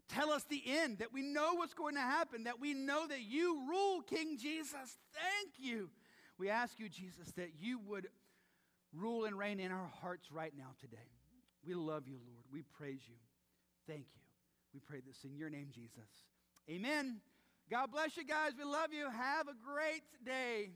[0.09, 3.23] tell us the end, that we know what's going to happen, that we know that
[3.23, 4.99] you rule, King Jesus.
[5.15, 5.89] Thank you.
[6.39, 8.09] We ask you, Jesus, that you would
[8.93, 10.97] rule and reign in our hearts right now today.
[11.65, 12.45] We love you, Lord.
[12.53, 13.15] We praise you.
[13.87, 14.21] Thank you.
[14.75, 16.09] We pray this in your name, Jesus.
[16.69, 17.21] Amen.
[17.71, 18.53] God bless you guys.
[18.57, 19.09] We love you.
[19.11, 20.71] Have a great day.